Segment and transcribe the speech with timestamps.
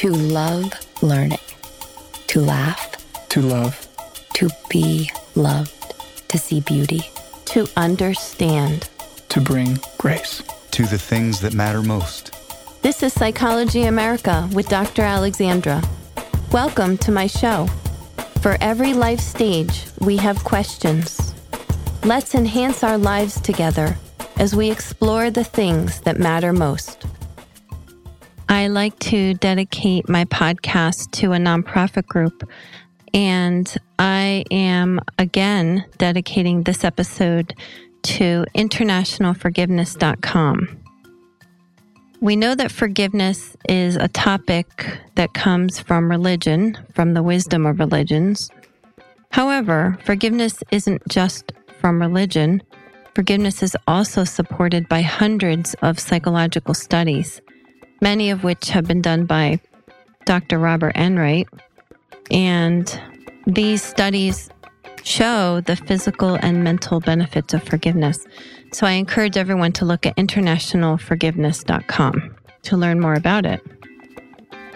[0.00, 1.44] To love learning,
[2.28, 2.96] to laugh,
[3.28, 3.86] To love.
[4.32, 5.94] to be loved,
[6.28, 7.02] to see beauty.
[7.44, 8.88] to understand.
[9.28, 10.42] To bring grace.
[10.70, 12.32] to the things that matter most.
[12.80, 15.02] This is Psychology America with Dr.
[15.02, 15.82] Alexandra.
[16.50, 17.66] Welcome to my show.
[18.40, 21.34] For every life stage, we have questions.
[22.04, 23.98] Let's enhance our lives together
[24.38, 27.04] as we explore the things that matter most.
[28.50, 32.50] I like to dedicate my podcast to a nonprofit group,
[33.14, 37.54] and I am again dedicating this episode
[38.02, 40.78] to internationalforgiveness.com.
[42.20, 47.78] We know that forgiveness is a topic that comes from religion, from the wisdom of
[47.78, 48.50] religions.
[49.30, 52.64] However, forgiveness isn't just from religion.
[53.14, 57.40] Forgiveness is also supported by hundreds of psychological studies,
[58.00, 59.60] many of which have been done by
[60.24, 60.58] Dr.
[60.58, 61.48] Robert Enright.
[62.30, 62.98] And
[63.46, 64.48] these studies
[65.02, 68.26] show the physical and mental benefits of forgiveness.
[68.72, 73.60] So I encourage everyone to look at internationalforgiveness.com to learn more about it.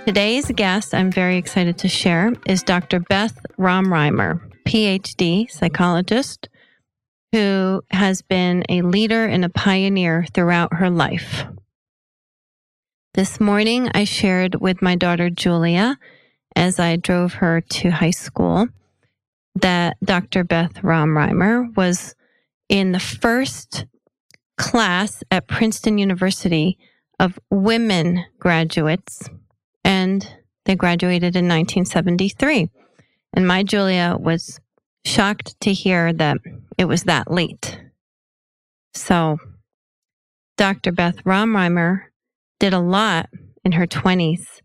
[0.06, 3.00] Today's guest I'm very excited to share is Dr.
[3.00, 6.48] Beth Rom-Rymer, PhD psychologist
[7.34, 11.44] who has been a leader and a pioneer throughout her life.
[13.14, 16.00] This morning I shared with my daughter Julia
[16.56, 18.66] as I drove her to high school
[19.54, 20.42] that Dr.
[20.42, 22.16] Beth Rom-Rymer was
[22.68, 23.86] in the first
[24.58, 26.76] class at Princeton University
[27.20, 29.30] of women graduates,
[29.84, 30.28] and
[30.64, 32.68] they graduated in 1973.
[33.32, 34.58] And my Julia was
[35.04, 36.38] shocked to hear that
[36.76, 37.78] it was that late.
[38.92, 39.38] So,
[40.56, 40.90] Dr.
[40.90, 42.10] Beth Rom-Rymer
[42.58, 43.28] did a lot
[43.64, 44.60] in her 20s.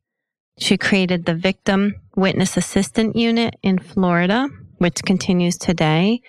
[0.60, 6.22] She created the Victim Witness Assistant Unit in Florida, which continues today,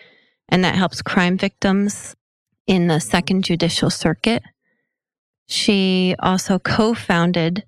[0.48, 2.14] and that helps crime victims
[2.66, 4.42] in the Second Judicial Circuit.
[5.48, 7.64] She also co founded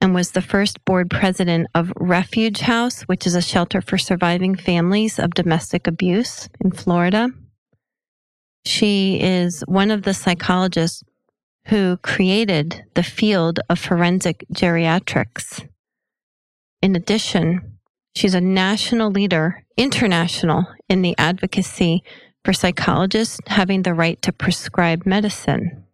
[0.00, 4.54] and was the first board president of Refuge House, which is a shelter for surviving
[4.54, 7.28] families of domestic abuse in Florida.
[8.64, 11.02] She is one of the psychologists
[11.66, 15.68] who created the field of forensic geriatrics.
[16.80, 17.78] In addition,
[18.14, 22.02] she's a national leader, international, in the advocacy
[22.44, 25.84] for psychologists having the right to prescribe medicine.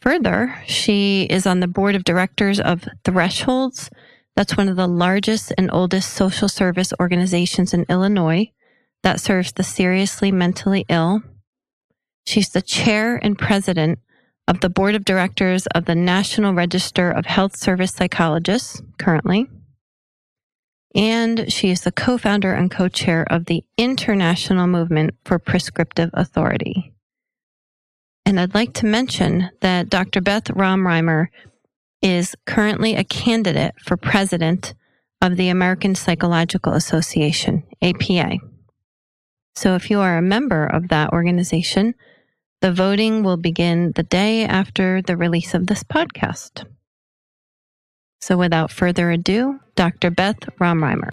[0.00, 3.90] Further, she is on the board of directors of Thresholds.
[4.36, 8.52] That's one of the largest and oldest social service organizations in Illinois
[9.02, 11.22] that serves the seriously mentally ill.
[12.26, 13.98] She's the chair and president
[14.46, 19.48] of the board of directors of the National Register of Health Service Psychologists currently.
[20.94, 26.10] And she is the co founder and co chair of the International Movement for Prescriptive
[26.12, 26.92] Authority.
[28.26, 30.20] And I'd like to mention that Dr.
[30.20, 31.30] Beth Rom-Rymer
[32.00, 34.74] is currently a candidate for president
[35.20, 38.36] of the American Psychological Association, APA.
[39.56, 41.94] So if you are a member of that organization,
[42.60, 46.64] the voting will begin the day after the release of this podcast.
[48.20, 50.10] So without further ado, Dr.
[50.10, 51.12] Beth Rom-Rymer.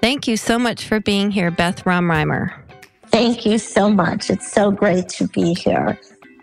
[0.00, 2.66] Thank you so much for being here, Beth Rom-Rymer.
[3.06, 4.30] Thank you so much.
[4.30, 5.98] It's so great to be here.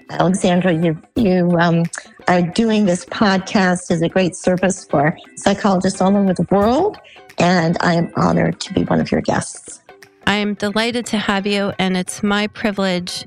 [0.10, 1.84] Alexandra, you, you um,
[2.28, 6.98] are doing this podcast as a great service for psychologists all over the world,
[7.40, 9.82] and I am honored to be one of your guests.
[10.26, 13.26] I am delighted to have you, and it's my privilege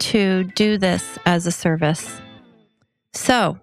[0.00, 2.20] to do this as a service.
[3.12, 3.58] So,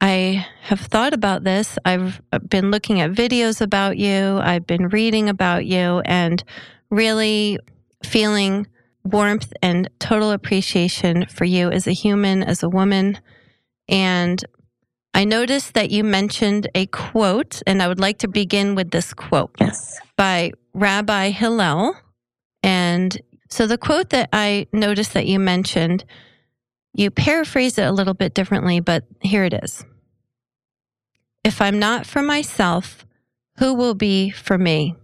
[0.00, 1.78] I have thought about this.
[1.84, 6.42] I've been looking at videos about you, I've been reading about you, and
[6.90, 7.58] really
[8.02, 8.66] feeling
[9.04, 13.18] warmth and total appreciation for you as a human, as a woman.
[13.88, 14.42] And
[15.12, 19.12] I noticed that you mentioned a quote, and I would like to begin with this
[19.12, 19.98] quote Yes.
[20.16, 21.94] by Rabbi Hillel.
[22.62, 23.18] And
[23.50, 26.04] so the quote that I noticed that you mentioned,
[26.94, 29.84] you paraphrase it a little bit differently, but here it is.
[31.44, 33.04] If I'm not for myself,
[33.58, 34.94] who will be for me?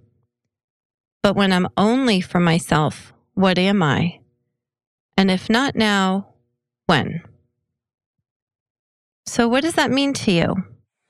[1.22, 4.20] But when I'm only for myself, what am I?
[5.16, 6.28] And if not now,
[6.86, 7.22] when?
[9.26, 10.54] So, what does that mean to you?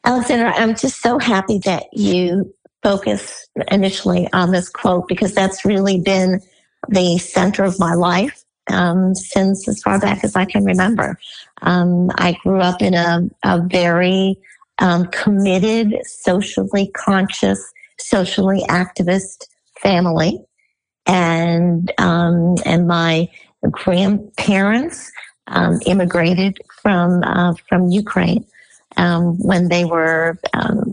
[0.04, 2.52] Alexandra, I'm just so happy that you
[2.82, 6.40] focus initially on this quote because that's really been
[6.88, 11.18] the center of my life um, since as far back as I can remember.
[11.62, 14.36] Um, I grew up in a, a very
[14.78, 19.46] um, committed, socially conscious, socially activist
[19.80, 20.40] family.
[21.06, 23.28] And, um, and my
[23.70, 25.10] grandparents
[25.46, 28.44] um, immigrated from, uh, from Ukraine
[28.96, 30.38] um, when they were,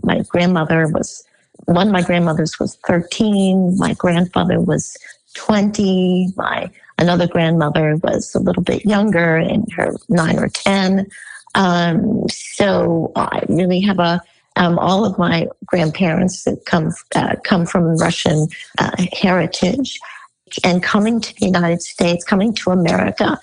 [0.02, 1.24] my grandmother was,
[1.64, 4.96] one of my grandmothers was 13, my grandfather was
[5.34, 11.06] 20, my another grandmother was a little bit younger in her nine or 10.
[11.54, 14.20] Um, so I really have a,
[14.56, 18.48] um, all of my grandparents that come, uh, come from Russian
[18.78, 19.98] uh, heritage
[20.62, 23.38] and coming to the United States, coming to America,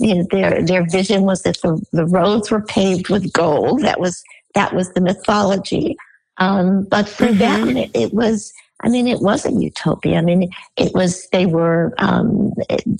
[0.00, 3.82] you know, their their vision was that the, the roads were paved with gold.
[3.82, 4.22] That was
[4.54, 5.96] that was the mythology.
[6.38, 7.38] Um, but for mm-hmm.
[7.38, 8.52] them, it, it, was.
[8.82, 10.18] I mean, it was a utopia.
[10.18, 11.28] I mean, it was.
[11.28, 11.94] They were.
[11.98, 12.52] Um,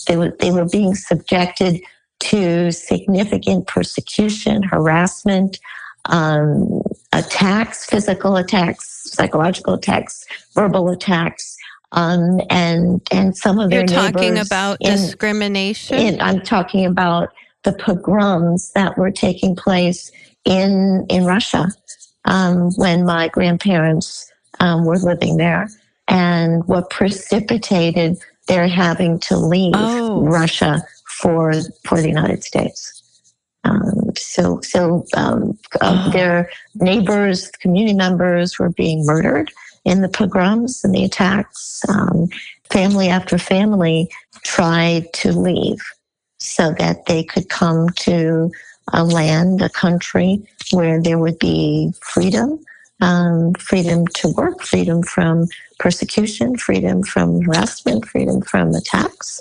[0.06, 0.36] they were.
[0.38, 1.80] They were being subjected
[2.20, 5.58] to significant persecution, harassment,
[6.06, 6.82] um,
[7.12, 10.24] attacks, physical attacks, psychological attacks,
[10.54, 11.56] verbal attacks.
[11.92, 15.98] Um, and and some of You're talking about in, discrimination.
[15.98, 17.30] In, I'm talking about
[17.64, 20.10] the pogroms that were taking place
[20.44, 21.68] in in Russia
[22.24, 24.31] um, when my grandparents
[24.62, 25.68] um, were living there,
[26.08, 28.16] and what precipitated
[28.48, 30.22] their having to leave oh.
[30.22, 30.82] Russia
[31.20, 31.52] for
[31.84, 33.00] for the United States.
[33.64, 39.52] Um, so so um, uh, their neighbors, community members were being murdered
[39.84, 41.82] in the pogroms and the attacks.
[41.88, 42.28] Um,
[42.70, 44.08] family after family
[44.42, 45.80] tried to leave
[46.38, 48.50] so that they could come to
[48.92, 50.42] a land, a country
[50.72, 52.58] where there would be freedom,
[53.02, 59.40] um, freedom to work, freedom from persecution, freedom from harassment, freedom from attacks,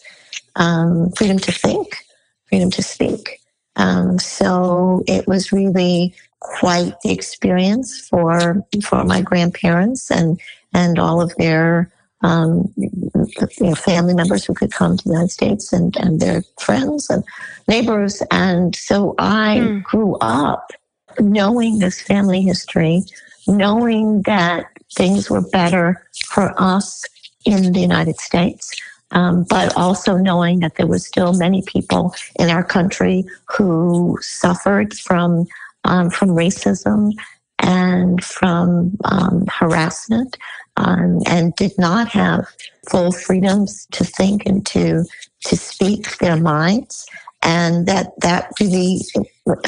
[0.56, 2.04] um, freedom to think,
[2.50, 3.40] freedom to speak.
[3.75, 10.42] Um, so it was really quite the experience for for my grandparents and
[10.74, 11.92] and all of their
[12.24, 13.12] um, you
[13.60, 17.24] know, family members who could come to the United States and, and their friends and
[17.68, 18.22] neighbors.
[18.30, 19.84] And so I mm.
[19.84, 20.72] grew up
[21.19, 23.04] knowing this family history,
[23.51, 27.06] knowing that things were better for us
[27.45, 28.74] in the United States.
[29.13, 34.94] Um, but also knowing that there were still many people in our country who suffered
[34.94, 35.48] from
[35.83, 37.12] um, from racism
[37.59, 40.38] and from um, harassment
[40.77, 42.48] um, and did not have
[42.89, 45.03] full freedoms to think and to
[45.42, 47.06] to speak their minds
[47.43, 48.99] and that that really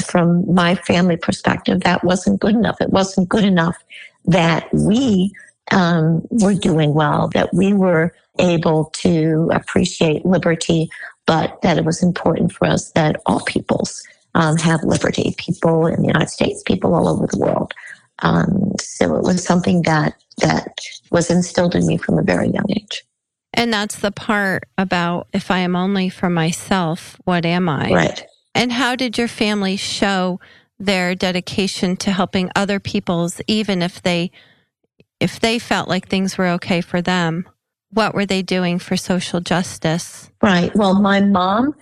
[0.04, 3.76] from my family perspective that wasn't good enough it wasn't good enough
[4.24, 5.32] that we
[5.70, 10.88] um, were doing well that we were able to appreciate liberty
[11.26, 14.02] but that it was important for us that all peoples
[14.34, 15.34] um, have liberty.
[15.38, 17.72] People in the United States, people all over the world.
[18.20, 20.78] Um, so it was something that that
[21.10, 23.04] was instilled in me from a very young age.
[23.54, 27.90] And that's the part about if I am only for myself, what am I?
[27.90, 28.26] Right.
[28.54, 30.40] And how did your family show
[30.78, 34.30] their dedication to helping other people's, even if they
[35.20, 37.48] if they felt like things were okay for them?
[37.90, 40.30] What were they doing for social justice?
[40.42, 40.74] Right.
[40.74, 41.74] Well, my mom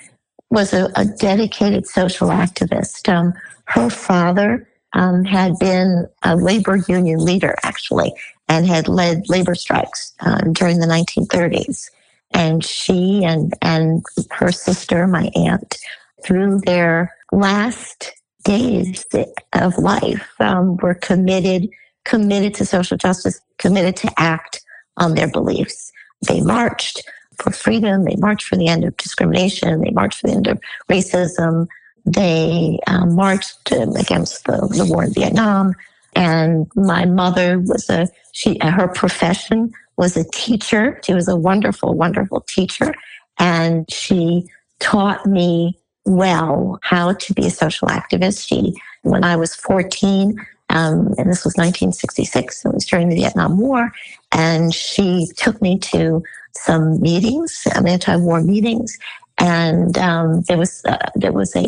[0.51, 3.09] was a, a dedicated social activist.
[3.09, 3.33] Um,
[3.65, 8.13] her father um, had been a labor union leader, actually,
[8.49, 11.91] and had led labor strikes um, during the 1930s.
[12.33, 15.79] And she and, and her sister, my aunt,
[16.25, 18.13] through their last
[18.45, 19.05] days
[19.53, 21.69] of life, um, were committed
[22.05, 24.61] committed to social justice, committed to act
[24.97, 25.93] on their beliefs.
[26.27, 27.03] They marched
[27.39, 28.05] for freedom.
[28.05, 29.81] They marched for the end of discrimination.
[29.81, 31.67] They marched for the end of racism.
[32.05, 35.75] They um, marched against the, the war in Vietnam.
[36.15, 41.01] And my mother was a, she, her profession was a teacher.
[41.05, 42.95] She was a wonderful, wonderful teacher.
[43.39, 44.47] And she
[44.81, 48.47] taught me well how to be a social activist.
[48.47, 50.39] She, when I was 14,
[50.71, 53.93] um, and this was 1966, it was during the Vietnam War,
[54.33, 58.99] and she took me to some meetings, some anti-war meetings,
[59.39, 61.67] and um, there was uh, there was a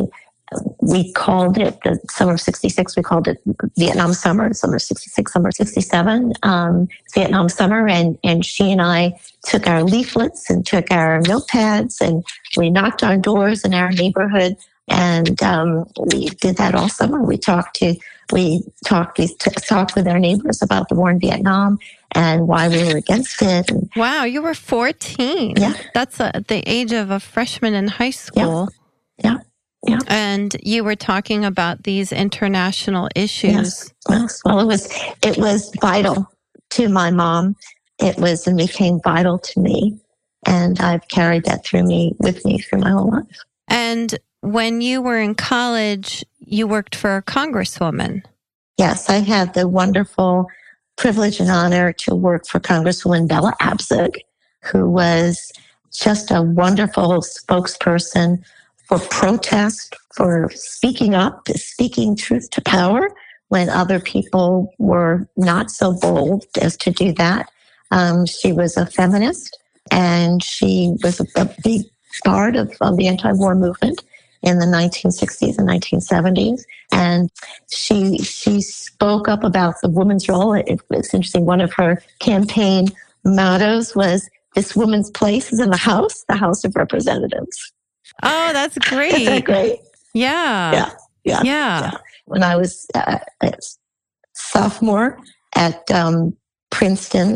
[0.81, 3.41] we called it the summer of 66 we called it
[3.77, 9.67] vietnam summer summer 66 summer 67 um, vietnam summer and and she and i took
[9.67, 12.25] our leaflets and took our notepads and
[12.57, 14.57] we knocked on doors in our neighborhood
[14.89, 17.95] and um, we did that all summer we talked to
[18.33, 21.79] we talked we t- talked with our neighbors about the war in vietnam
[22.15, 23.71] and why we were against it.
[23.71, 25.57] And, wow, you were 14.
[25.57, 25.75] Yeah.
[25.93, 28.69] That's a, the age of a freshman in high school.
[29.19, 29.33] Yeah.
[29.33, 29.39] yeah.
[29.87, 29.99] Yeah.
[30.09, 33.93] And you were talking about these international issues.
[34.09, 34.41] Yes.
[34.45, 36.31] Well, it was it was vital
[36.71, 37.57] to my mom.
[37.99, 39.99] It was and became vital to me,
[40.47, 43.45] and I've carried that through me with me through my whole life.
[43.69, 48.23] And when you were in college, you worked for a congresswoman.
[48.77, 50.47] Yes, I had the wonderful
[50.97, 54.17] privilege and honor to work for Congresswoman Bella Abzug,
[54.63, 55.53] who was
[55.93, 58.45] just a wonderful spokesperson
[58.87, 63.09] for protest, for speaking up, speaking truth to power
[63.49, 67.49] when other people were not so bold as to do that.
[67.91, 69.59] Um, she was a feminist
[69.91, 71.83] and she was a, a big
[72.25, 74.03] part of, of the anti-war movement
[74.43, 76.63] in the 1960s and 1970s.
[76.93, 77.31] And
[77.71, 80.53] she she spoke up about the woman's role.
[80.53, 81.47] It, was interesting.
[81.47, 82.89] One of her campaign
[83.25, 87.73] mottos was, "This woman's place is in the House, the House of Representatives."
[88.23, 89.13] Oh, that's great!
[89.15, 89.81] Isn't that great?
[90.15, 90.73] Yeah.
[90.73, 90.91] Yeah.
[91.25, 91.43] Yeah.
[91.45, 91.91] Yeah.
[92.27, 93.53] When I was uh, a
[94.35, 95.19] sophomore
[95.55, 96.37] at um,
[96.71, 97.35] Princeton,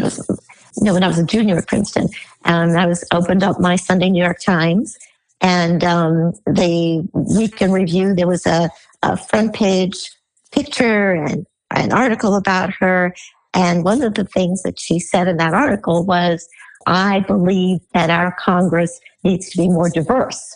[0.79, 2.09] no, when I was a junior at Princeton,
[2.45, 4.97] and I was opened up my Sunday New York Times,
[5.41, 8.71] and um, the week in review there was a,
[9.03, 10.11] a front page
[10.53, 13.15] picture and an article about her.
[13.55, 16.49] And one of the things that she said in that article was,
[16.87, 20.55] I believe that our Congress needs to be more diverse.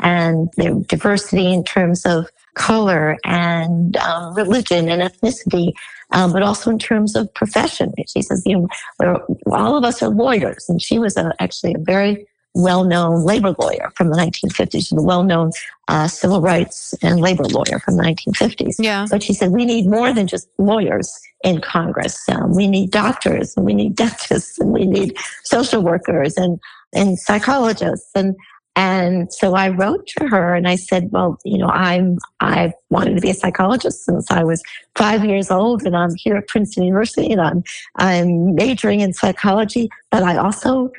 [0.00, 5.72] And the diversity in terms of color and um, religion and ethnicity,
[6.12, 7.92] um, but also in terms of profession.
[8.06, 8.68] She says, you
[9.00, 10.68] know, all of us are lawyers.
[10.68, 15.50] And she was a, actually a very well-known labor lawyer from the 1950s, a well-known
[15.88, 18.76] uh, civil rights and labor lawyer from the 1950s.
[18.78, 19.06] Yeah.
[19.10, 22.28] But she said we need more than just lawyers in Congress.
[22.28, 26.60] Um, we need doctors, and we need dentists, and we need social workers, and
[26.94, 28.36] and psychologists, and
[28.76, 33.14] and so I wrote to her and I said, well, you know, I'm, I wanted
[33.14, 34.62] to be a psychologist since I was
[34.96, 37.62] five years old and I'm here at Princeton University and I'm,
[37.96, 40.90] I'm majoring in psychology, but I also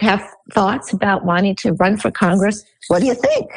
[0.00, 2.64] have thoughts about wanting to run for Congress.
[2.88, 3.50] What do you think?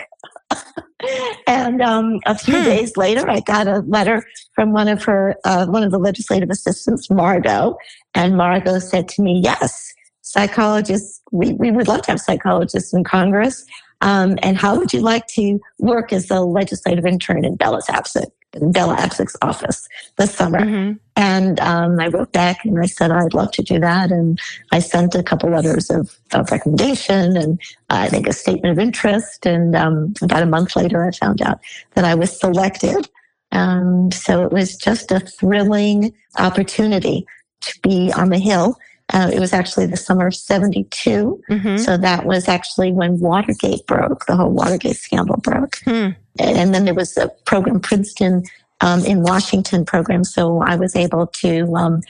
[1.48, 2.66] and um, a few hmm.
[2.66, 6.50] days later, I got a letter from one of her, uh, one of the legislative
[6.50, 7.78] assistants, Margot,
[8.14, 9.89] and Margot said to me, "Yes,
[10.32, 11.22] psychologists.
[11.32, 13.66] We, we would love to have psychologists in Congress.
[14.02, 18.32] Um, and how would you like to work as a legislative intern in Bella Abzug's?"
[18.52, 20.62] Bella Abzug's office this summer.
[20.62, 20.94] Mm-hmm.
[21.16, 24.12] And um, I wrote back and I said I'd love to do that.
[24.12, 24.40] And
[24.72, 27.60] I sent a couple letters of, of recommendation and
[27.90, 29.46] uh, I think a statement of interest.
[29.46, 31.60] And um, about a month later, I found out
[31.94, 33.08] that I was selected.
[33.52, 37.26] Um, so it was just a thrilling opportunity
[37.62, 38.78] to be on the Hill.
[39.12, 41.42] Uh, it was actually the summer of 72.
[41.50, 41.78] Mm-hmm.
[41.78, 45.80] So that was actually when Watergate broke, the whole Watergate scandal broke.
[45.84, 48.44] Hmm and then there was a program Princeton
[48.82, 50.24] um, in Washington program.
[50.24, 52.02] So I was able to um,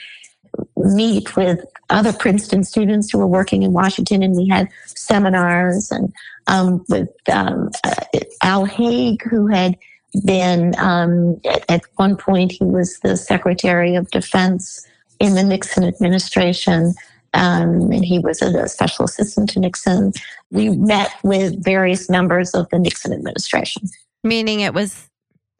[0.77, 6.13] meet with other Princeton students who were working in Washington, and we had seminars and
[6.47, 7.95] um, with um, uh,
[8.43, 9.77] Al Haig, who had
[10.25, 14.85] been um, at, at, one point he was the Secretary of Defense
[15.19, 16.93] in the Nixon administration.
[17.33, 20.13] Um, and he was a, special assistant to Nixon.
[20.49, 23.83] We met with various members of the Nixon administration.
[24.23, 25.09] Meaning it was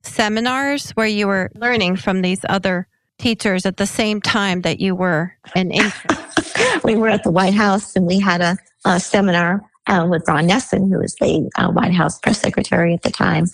[0.01, 2.87] seminars where you were learning from these other
[3.19, 6.17] teachers at the same time that you were an intern.
[6.83, 10.47] we were at the White House and we had a, a seminar uh, with Ron
[10.47, 13.45] Nessen, who was the uh, White House press secretary at the time,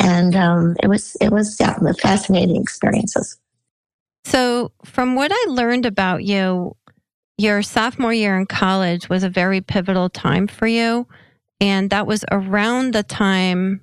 [0.00, 3.36] and um, it was it was yeah, fascinating experiences.
[4.24, 6.76] So, from what I learned about you,
[7.36, 11.06] your sophomore year in college was a very pivotal time for you,
[11.60, 13.80] and that was around the time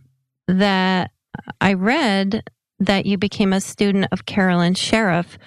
[0.48, 1.12] that
[1.60, 2.44] I read
[2.80, 5.38] that you became a student of Carolyn Sherif.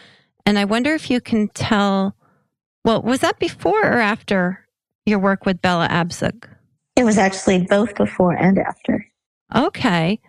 [0.46, 2.14] And I wonder if you can tell,
[2.84, 4.66] well, was that before or after
[5.04, 6.48] your work with Bella Abzug?
[6.96, 9.04] It was actually both before and after.
[9.54, 10.20] Okay.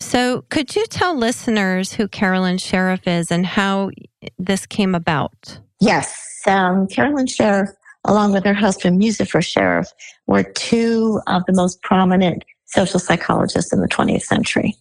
[0.00, 3.90] So could you tell listeners who Carolyn Sherif is and how
[4.38, 5.58] this came about?
[5.80, 6.40] Yes.
[6.46, 7.68] Um, Carolyn Sherif,
[8.04, 9.88] along with her husband, Muzafer Sherif,
[10.26, 14.76] were two of the most prominent social psychologists in the 20th century.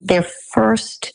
[0.00, 1.12] Their first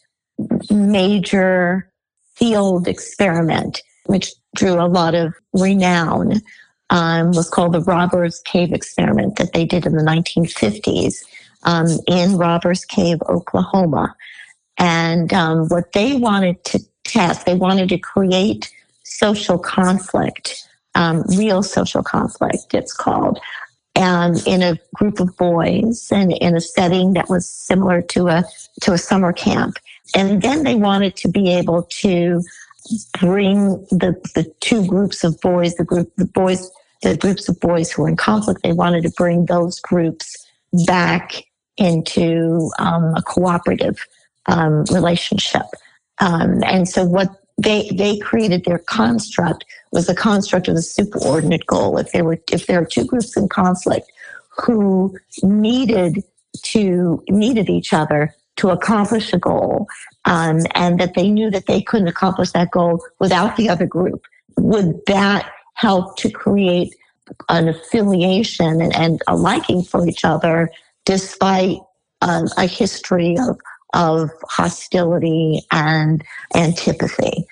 [0.70, 1.92] major
[2.36, 6.42] field experiment, which drew a lot of renown,
[6.90, 11.24] um, was called the Robbers Cave experiment that they did in the 1950s
[11.64, 14.16] um, in Robbers Cave, Oklahoma.
[14.78, 18.72] And um, what they wanted to test, they wanted to create
[19.04, 23.40] social conflict, um, real social conflict, it's called,
[23.96, 28.44] and in a group of boys and in a setting that was similar to a
[28.82, 29.78] to a summer camp.
[30.16, 32.42] And then they wanted to be able to
[33.20, 37.92] bring the the two groups of boys, the group the boys the groups of boys
[37.92, 40.46] who were in conflict, they wanted to bring those groups
[40.86, 41.44] back
[41.80, 44.06] into um, a cooperative
[44.48, 45.66] um, relationship.
[46.20, 51.66] Um, and so what they they created their construct was the construct of the superordinate
[51.66, 51.98] goal.
[51.98, 54.12] If there were if there are two groups in conflict
[54.50, 56.24] who needed
[56.64, 59.88] to needed each other to accomplish a goal,
[60.26, 64.26] um, and that they knew that they couldn't accomplish that goal without the other group,
[64.58, 66.94] would that help to create
[67.48, 70.70] an affiliation and, and a liking for each other
[71.10, 71.80] despite
[72.22, 73.58] um, a history of
[73.96, 76.24] of hostility and
[76.56, 77.48] antipathy.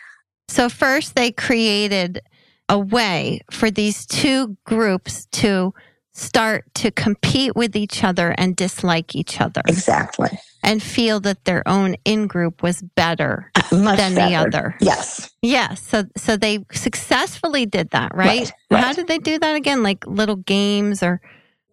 [0.50, 2.22] So, first, they created
[2.70, 5.74] a way for these two groups to
[6.14, 9.62] start to compete with each other and dislike each other.
[9.68, 10.30] Exactly.
[10.64, 14.16] And feel that their own in group was better Uh, than better.
[14.16, 14.76] the other.
[14.80, 15.32] Yes.
[15.42, 15.82] Yes.
[15.82, 18.28] So so they successfully did that, right?
[18.42, 18.84] Right, right.
[18.84, 19.82] How did they do that again?
[19.82, 21.20] Like little games or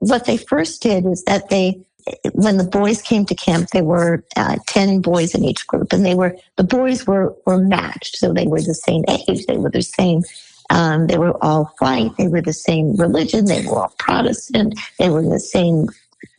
[0.01, 1.81] What they first did is that they,
[2.33, 6.05] when the boys came to camp, there were uh, 10 boys in each group and
[6.05, 8.17] they were, the boys were, were matched.
[8.17, 9.47] So they were the same age.
[9.47, 10.23] They were the same
[10.71, 12.17] um, they were all white.
[12.17, 13.45] They were the same religion.
[13.47, 14.79] They were all Protestant.
[14.99, 15.89] They were the same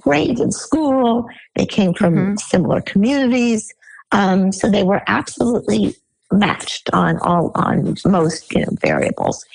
[0.01, 1.27] grade in school.
[1.55, 2.39] They came from Mhm.
[2.39, 3.71] similar communities.
[4.11, 5.95] Um, so they were absolutely
[6.31, 9.45] matched on all on most you know variables.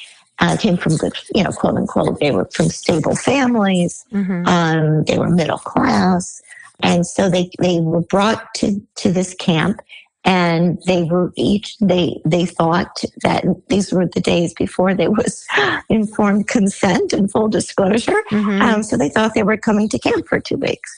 [0.40, 2.18] Uh, came from good, you know, quote unquote.
[2.18, 4.04] They were from stable families.
[4.12, 4.47] Mhm.
[4.49, 6.40] Um, they were middle class,
[6.82, 9.80] and so they they were brought to to this camp,
[10.25, 15.44] and they were each they they thought that these were the days before there was
[15.90, 18.23] informed consent and full disclosure.
[18.30, 18.62] Mhm.
[18.62, 20.90] Um, so they thought they were coming to camp for two weeks,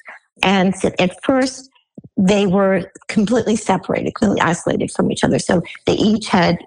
[0.44, 1.68] and so at first
[2.16, 5.40] they were completely separated, completely isolated from each other.
[5.40, 6.58] So they each had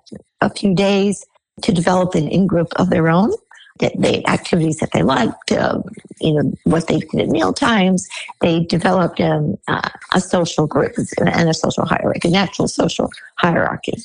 [0.42, 1.26] a few days
[1.62, 3.32] to develop an in group of their own.
[3.80, 5.82] The, activities that they liked, uh,
[6.22, 8.08] you know, what they did at meal times.
[8.40, 13.98] They developed um, uh, a social group and a social hierarchy, natural social hierarchy.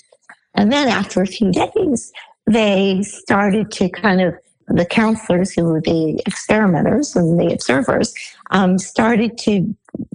[0.55, 2.13] And then after a few days,
[2.47, 4.35] they started to kind of,
[4.67, 8.15] the counselors who were the experimenters and the observers
[8.51, 9.75] um, started to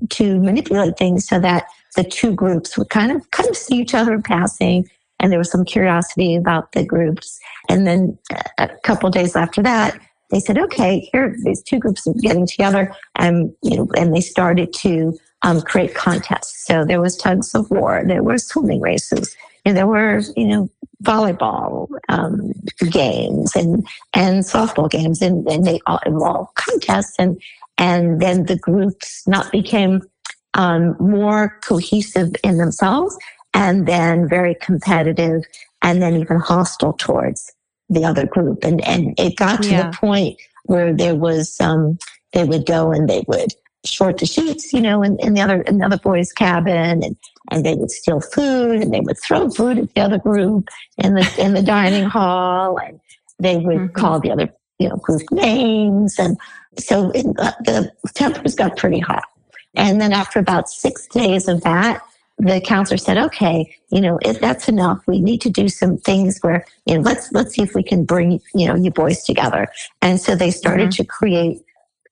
[0.10, 3.94] to manipulate things so that the two groups would kind of kind of see each
[3.94, 4.90] other passing,
[5.26, 7.40] and there was some curiosity about the groups.
[7.68, 8.16] And then
[8.60, 12.94] a couple days after that, they said, "Okay, here these two groups are getting together,"
[13.16, 16.64] and you know, and they started to um, create contests.
[16.68, 19.36] So there was tugs of war, there were swimming races,
[19.66, 20.70] and there were you know
[21.04, 22.52] volleyball um,
[22.92, 27.42] games and and softball games, and, and they all involved contests and
[27.80, 30.04] and then the groups not became
[30.54, 33.18] um, more cohesive in themselves
[33.56, 35.44] and then very competitive
[35.84, 37.52] and then even hostile towards
[37.90, 39.92] the other group and and it got to Yeah.
[39.92, 41.98] the point where there was um
[42.34, 43.52] they would go and they would
[43.86, 47.18] short the sheets you know in, in the other in the other boys cabin and
[47.52, 51.16] and they would steal food and they would throw food at the other group in
[51.16, 53.00] the in the dining hall and
[53.40, 53.94] they would Mhm.
[53.94, 56.38] call the other you know group names and
[56.80, 57.26] so it,
[57.66, 59.24] the tempers got pretty hot.
[59.78, 62.02] And then after about six days of that,
[62.38, 66.40] the counselor said, "Okay, you know, if that's enough, we need to do some things
[66.42, 69.68] where you know, let's let's see if we can bring you know you boys together."
[70.02, 71.60] And so they started to create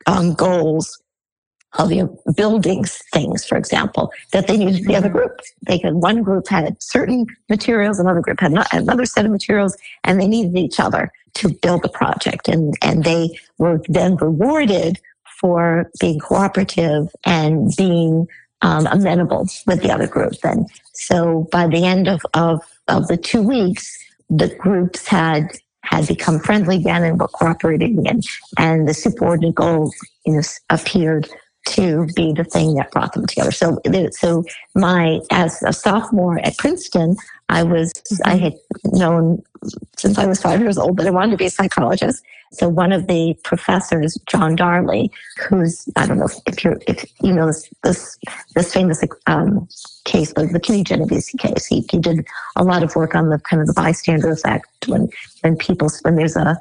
[0.07, 0.99] um, goals
[1.79, 2.83] of you know, building
[3.13, 5.13] things, for example, that they needed the other Mhm.
[5.13, 5.39] group.
[5.67, 9.75] They could one group had certain materials, another group had not, another set of materials,
[10.03, 12.47] and they needed each other to build the project.
[12.47, 14.99] And and they were then rewarded
[15.41, 18.27] for being cooperative and being
[18.63, 20.33] um, amenable with the other group.
[20.43, 23.97] And so by the end of, of, of the two weeks,
[24.29, 25.51] the groups had
[25.83, 28.21] had become friendly again and were cooperating again.
[28.57, 29.91] and the superordinate goal
[30.25, 31.29] you know, appeared
[31.67, 33.51] to be the thing that brought them together.
[33.51, 33.79] So,
[34.11, 34.43] so
[34.75, 37.15] my, as a sophomore at Princeton,
[37.49, 37.91] I was,
[38.25, 38.53] I had
[38.85, 39.43] known
[39.97, 42.23] since I was five years old that I wanted to be a psychologist.
[42.51, 47.33] So one of the professors, John Darley, who's I don't know if you're if you
[47.33, 48.17] know this this,
[48.55, 49.67] this famous um,
[50.05, 51.65] case, the, the Kitty Genovese case.
[51.65, 52.25] He, he did
[52.55, 55.09] a lot of work on the kind of the bystander effect when
[55.41, 56.57] when people when there's a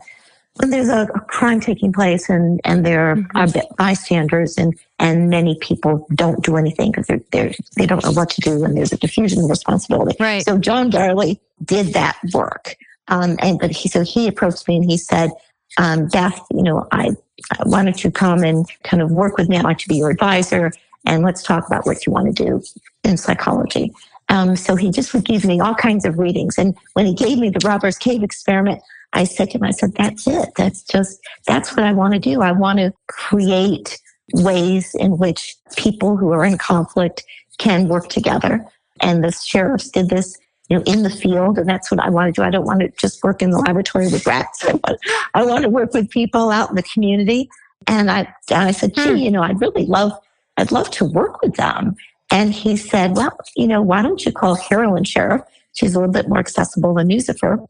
[0.56, 3.26] when there's a, a crime taking place and and there Mhm.
[3.34, 8.12] are bystanders and and many people don't do anything because they're, they're they don't know
[8.12, 10.16] what to do and there's a diffusion of responsibility.
[10.20, 10.44] Right.
[10.44, 12.76] So John Darley did that work.
[13.08, 15.30] Um, and but he so he approached me and he said,
[15.78, 17.10] um, Beth, you know, I,
[17.50, 19.56] I wanted to come and kind of work with me.
[19.56, 20.72] I'd like to be your advisor
[21.06, 22.62] and let's talk about what you want to do
[23.04, 23.92] in psychology.
[24.28, 26.56] Um, so he just would give me all kinds of readings.
[26.58, 28.80] And when he gave me the Robbers Cave experiment,
[29.12, 30.51] I said to him, I said, that's it.
[30.57, 32.40] That's just, that's what I want to do.
[32.40, 34.01] I want to create
[34.35, 37.25] ways in which people who are in conflict
[37.59, 38.66] can work together.
[39.01, 41.59] And the Sherifs did this, you know, in the field.
[41.59, 42.44] And that's what I want to do.
[42.44, 44.64] I don't want to just work in the laboratory with rats.
[44.64, 44.98] I want,
[45.35, 47.51] I want to work with people out in the community.
[47.87, 48.20] And I,
[48.51, 49.16] and I said, gee, hmm.
[49.16, 50.12] you know, I'd really love,
[50.57, 51.96] I'd love to work with them.
[52.31, 55.44] And he said, well, you know, why don't you call Carolyn Sherif?
[55.75, 57.66] She's a little bit more accessible than Muzafer.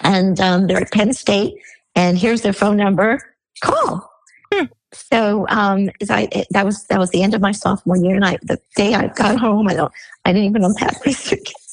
[0.00, 1.54] And um, they're at Penn State.
[1.94, 3.20] And here's their phone number.
[3.60, 4.10] Call.
[4.52, 4.64] Hmm.
[4.92, 8.14] So um, I, it, that was that was the end of my sophomore year.
[8.14, 9.92] And I, the day I got home, I don't,
[10.24, 11.64] I didn't even unpack my suitcase.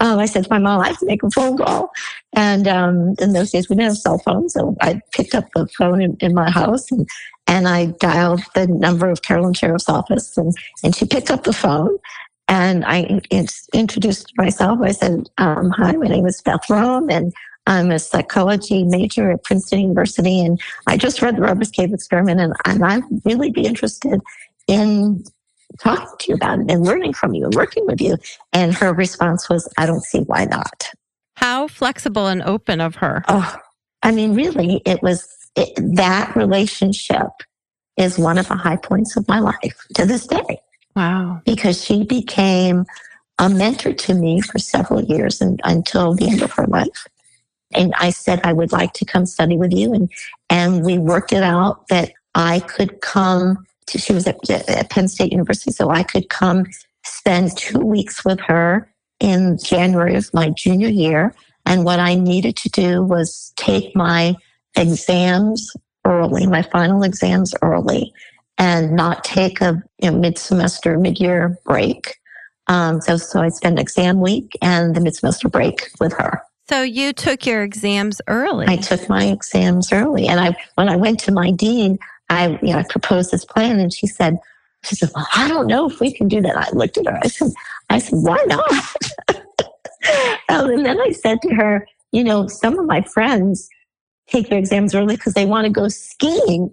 [0.00, 1.90] Um, I said to my mom, I have to make a phone call.
[2.34, 4.54] And um, in those days, we didn't have cell phones.
[4.54, 7.08] So I picked up the phone in, in my house and,
[7.46, 10.36] and I dialed the number of Carolyn Sherif's office.
[10.36, 11.96] And, and she picked up the phone.
[12.48, 13.20] And I
[13.72, 14.80] introduced myself.
[14.82, 17.32] I said, um, Hi, my name is Beth Romm, and
[17.66, 20.44] I'm a psychology major at Princeton University.
[20.44, 24.20] And I just read the Robbers Cave experiment, and, and I'd really be interested
[24.66, 25.24] in
[25.80, 28.16] talking to you about it and learning from you and working with you.
[28.52, 30.90] And her response was, I don't see why not.
[31.36, 33.24] How flexible and open of her.
[33.28, 33.56] Oh,
[34.02, 37.28] I mean, really, it was it, that relationship
[37.96, 40.60] is one of the high points of my life to this day.
[40.94, 41.40] Wow.
[41.44, 42.84] Because she became
[43.38, 47.06] a mentor to me for several years and, until the end of her life.
[47.72, 49.92] And I said, I would like to come study with you.
[49.92, 50.10] And,
[50.50, 55.08] and we worked it out that I could come to, she was at, at Penn
[55.08, 56.66] State University, so I could come
[57.04, 61.34] spend two weeks with her in January of my junior year.
[61.66, 64.36] And what I needed to do was take my
[64.76, 65.70] exams
[66.04, 68.12] early, my final exams early,
[68.58, 72.16] and not take a you know, mid semester, mid year break.
[72.66, 76.42] Um, so, so I spent exam week and the mid semester break with her.
[76.68, 78.66] So you took your exams early.
[78.68, 81.98] I took my exams early, and I when I went to my dean,
[82.30, 84.38] I, you know, I proposed this plan and she said,
[84.82, 86.56] she said, well, I don't know if we can do that.
[86.56, 87.18] I looked at her.
[87.22, 87.52] I said,
[87.90, 88.70] I said, why not?
[90.48, 93.68] Um, and then I said to her, you know, some of my friends
[94.26, 96.70] take their exams early because they want to go skiing.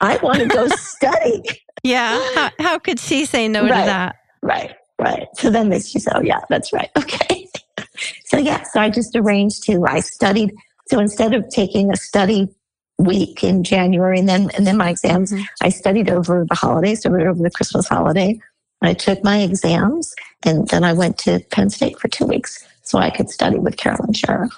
[0.00, 1.42] I want to go study.
[1.82, 2.20] Yeah.
[2.34, 4.16] How, how could she say no right, to that?
[4.42, 5.26] Right, right.
[5.34, 6.90] So then they she said, oh, yeah, that's right.
[6.96, 7.48] Okay.
[8.24, 10.54] So, yeah, so I just arranged to, I studied.
[10.88, 12.48] So instead of taking a study
[13.02, 15.32] week in January and then and then my exams.
[15.32, 15.44] Mm-hmm.
[15.62, 18.40] I studied over the holidays, over, over the Christmas holiday.
[18.80, 22.98] I took my exams and then I went to Penn State for two weeks so
[22.98, 24.50] I could study with Carolyn Sherif.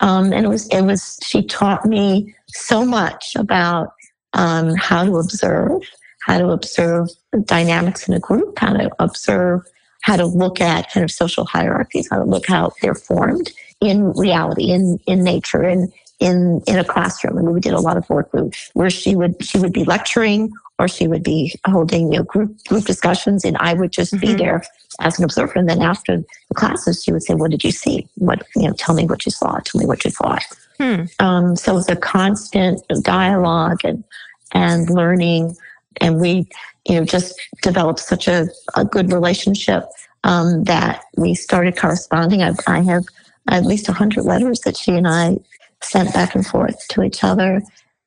[0.00, 3.92] Um, and it was it was she taught me so much about
[4.32, 5.82] um, how to observe,
[6.22, 7.08] how to observe
[7.44, 9.62] dynamics in a group, how to observe,
[10.02, 14.12] how to look at kind of social hierarchies, how to look how they're formed in
[14.12, 17.38] reality, in in nature, in in in a classroom.
[17.38, 18.30] And we did a lot of work
[18.74, 22.62] where she would she would be lecturing or she would be holding you know, group
[22.64, 23.44] group discussions.
[23.44, 24.26] And I would just mm-hmm.
[24.26, 24.62] be there
[25.00, 25.58] as an observer.
[25.58, 28.06] And then after the classes she would say what did you see?
[28.16, 29.58] What you know tell me what you saw.
[29.58, 30.44] Tell me what you thought.
[30.78, 31.02] Hmm.
[31.20, 34.04] um, so it was a constant dialogue and
[34.52, 35.56] and learning.
[36.00, 36.48] And we
[36.88, 39.84] you know just developed such a, a good relationship
[40.24, 43.04] um, that we started corresponding I've, I have
[43.48, 45.38] at least 100 letters that she and I
[45.82, 47.62] sent back and forth to each other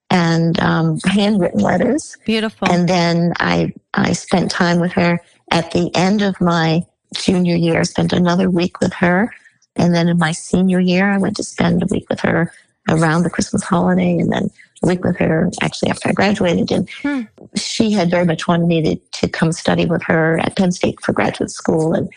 [0.09, 2.17] and um, handwritten letters.
[2.25, 2.69] Beautiful.
[2.69, 5.19] And then I I spent time with her
[5.51, 6.85] at the end of my
[7.15, 7.79] junior year.
[7.79, 9.33] I spent another week with her,
[9.75, 12.51] and then in my senior year, I went to spend a week with her
[12.89, 14.49] around the Christmas holiday, and then
[14.81, 16.71] week with her actually after I graduated.
[16.71, 17.21] And hmm.
[17.55, 21.01] she had very much wanted me to, to come study with her at Penn State
[21.01, 22.09] for graduate school, and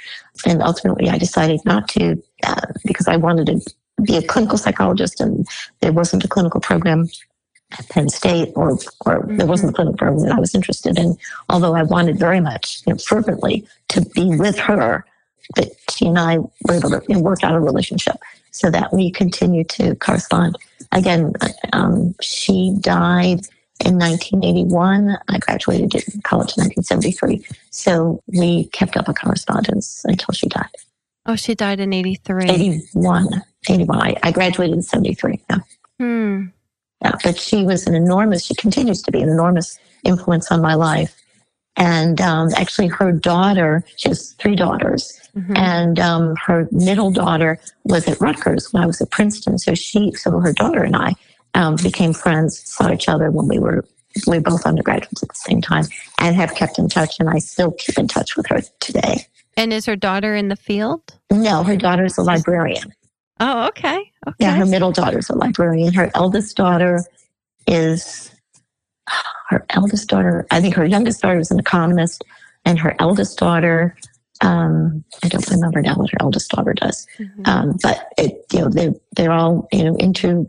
[0.46, 5.20] and ultimately I decided not to uh, because I wanted to be a clinical psychologist,
[5.20, 5.46] and
[5.80, 7.08] there wasn't a clinical program
[7.78, 11.16] at Penn State, or or there wasn't a clinical program that I was interested in.
[11.48, 15.04] Although I wanted very much, you know, fervently to be with her,
[15.56, 18.16] that she and I were able to you know, work out a relationship
[18.50, 20.56] so that we continue to correspond.
[20.92, 21.32] Again,
[21.72, 23.40] um, she died
[23.84, 25.18] in 1981.
[25.28, 27.44] I graduated in college in 1973.
[27.70, 30.66] So we kept up a correspondence until she died.
[31.26, 32.48] Oh, she died in 83.
[32.48, 33.42] 81.
[33.68, 34.00] 81.
[34.00, 35.40] I, I graduated in 73.
[35.50, 35.58] Yeah.
[36.00, 36.46] Hmm.
[37.02, 40.74] Yeah, but she was an enormous, she continues to be an enormous influence on my
[40.74, 41.14] life.
[41.78, 45.56] And um, actually, her daughter, she has three daughters, mm-hmm.
[45.56, 49.58] and um, her middle daughter was at Rutgers when I was at Princeton.
[49.58, 51.14] So she, so her daughter and I
[51.54, 53.84] um, became friends, saw each other when we were
[54.26, 55.84] we were both undergraduates at the same time,
[56.18, 57.20] and have kept in touch.
[57.20, 59.26] And I still keep in touch with her today.
[59.56, 61.02] And is her daughter in the field?
[61.30, 62.92] No, her daughter is a librarian.
[63.38, 64.10] Oh, okay.
[64.26, 64.36] Okay.
[64.40, 65.94] Yeah, her middle daughter's a librarian.
[65.94, 67.04] Her eldest daughter
[67.68, 68.32] is
[69.48, 70.46] her eldest daughter.
[70.50, 72.24] I think her youngest daughter is an economist,
[72.64, 73.96] and her eldest daughter.
[74.40, 77.48] Um, I don't remember now what her eldest daughter does, Mhm.
[77.48, 80.46] um, but it, you know they're they're all you know into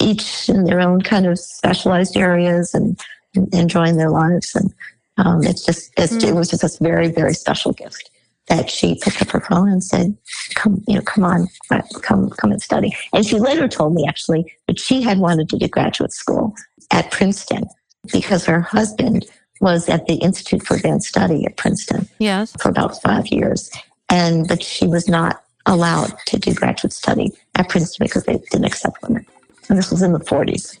[0.00, 2.98] each in their own kind of specialized areas and,
[3.34, 4.72] and enjoying their lives, and
[5.18, 8.10] um, it's just it's, it was just a very very special gift
[8.48, 10.16] that she picked up her phone and said,
[10.54, 14.06] "Come, you know, come on, uh, come, come and study." And she later told me
[14.08, 16.54] actually that she had wanted to do graduate school
[16.90, 17.64] at Princeton
[18.10, 19.26] because her husband
[19.60, 22.52] was at the Institute for Advanced Study at Princeton yes.
[22.60, 23.70] for about five years,
[24.08, 28.64] and but she was not allowed to do graduate study at Princeton because they didn't
[28.64, 29.24] accept women.
[29.68, 30.78] And this was in the 40s.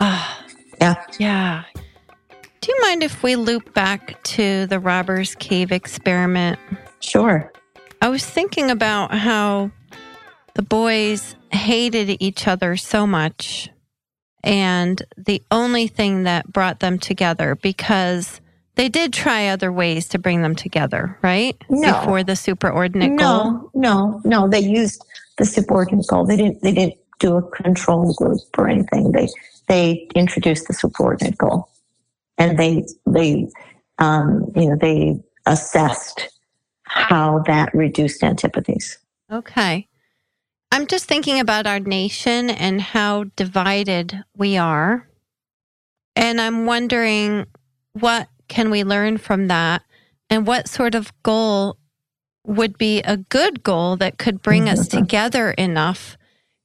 [0.00, 0.44] Ah,
[0.80, 0.96] Yeah.
[1.18, 1.62] yeah.
[2.60, 6.58] Do you mind if we loop back to the Robbers Cave experiment?
[7.00, 7.52] Sure.
[8.02, 9.70] I was thinking about how
[10.54, 13.68] the boys hated each other so much.
[14.44, 18.40] And the only thing that brought them together, because
[18.76, 21.56] they did try other ways to bring them together, right?
[21.70, 21.92] No.
[21.92, 23.44] Before the superordinate goal.
[23.44, 24.48] No, no, no.
[24.48, 25.02] They used
[25.38, 26.26] the superordinate goal.
[26.26, 26.60] They didn't.
[26.62, 29.12] They didn't do a control group or anything.
[29.12, 29.28] They
[29.66, 31.70] they introduced the subordinate goal,
[32.36, 33.48] and they they
[33.98, 36.28] um, you know they assessed
[36.82, 38.98] how that reduced antipathies.
[39.30, 39.88] Okay.
[40.74, 45.08] I'm just thinking about our nation and how divided we are.
[46.16, 47.46] And I'm wondering
[47.92, 49.82] what can we learn from that
[50.28, 51.76] and what sort of goal
[52.44, 56.16] would be a good goal that could bring us together enough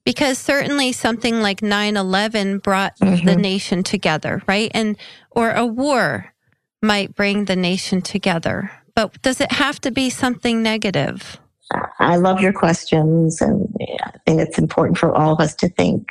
[0.04, 3.38] because certainly something like 9/11 brought the Mhm.
[3.38, 4.72] nation together, right?
[4.74, 4.96] And
[5.30, 6.34] or a war
[6.82, 8.72] might bring the nation together.
[8.96, 11.38] But does it have to be something negative?
[11.98, 13.68] I love your questions, and
[14.02, 16.08] I think it's important for all of us to think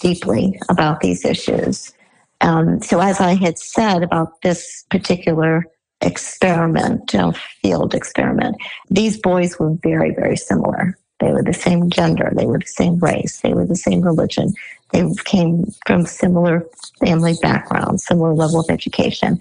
[0.00, 1.92] deeply about these issues.
[2.40, 5.64] Um, so, as I had said about this particular
[6.00, 7.14] experiment,
[7.62, 8.56] field experiment,
[8.90, 10.98] these boys were very, very similar.
[11.20, 14.52] They were the same gender, they were the same race, they were the same religion,
[14.92, 16.66] they came from similar
[17.00, 19.40] family backgrounds, similar level of education.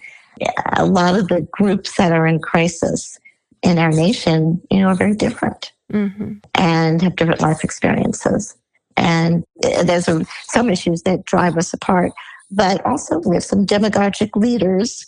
[0.73, 3.19] A lot of the groups that are in crisis
[3.63, 8.55] in our nation, you know, are very different hmm and have different life experiences.
[8.95, 9.43] And
[9.83, 10.07] there's
[10.43, 12.11] some issues that drive us apart,
[12.51, 15.05] but also we have some demagogic leaders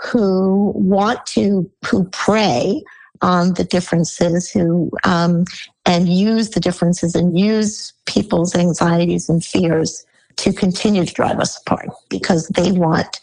[0.00, 2.82] who want to, who prey
[3.22, 5.44] on the differences, who um,
[5.84, 11.60] and use the differences and use people's anxieties and fears to continue to drive us
[11.60, 13.20] apart because they want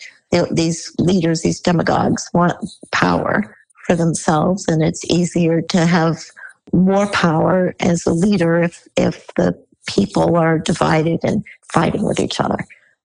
[0.51, 2.57] these leaders, these demagogues, want
[2.91, 3.55] power
[3.91, 6.23] for themselves, and it's easier to have
[6.71, 9.53] more power as a leader if if the
[9.85, 12.59] people are divided and fighting with each other.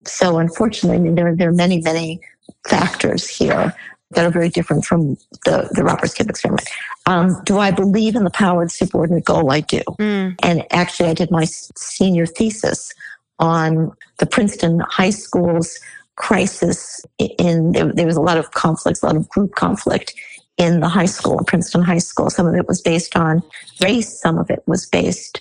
[0.05, 2.21] So unfortunately, I mean, there, there are many, many
[2.69, 3.75] factors here
[4.13, 6.69] that are very different from the, the Robbers Cave experiment.
[7.07, 9.51] Um, do I believe in the power of the subordinate goal?
[9.51, 9.83] I do.
[9.99, 10.37] Mm.
[10.45, 12.93] And actually, I did my senior thesis
[13.41, 15.81] on the Princeton High School's
[16.15, 17.05] crisis.
[17.19, 20.15] In there, there was a lot of conflicts, a lot of group conflict
[20.59, 22.31] in the high school, Princeton High School.
[22.31, 23.43] Some of it was based on
[23.83, 25.41] race, some of it was based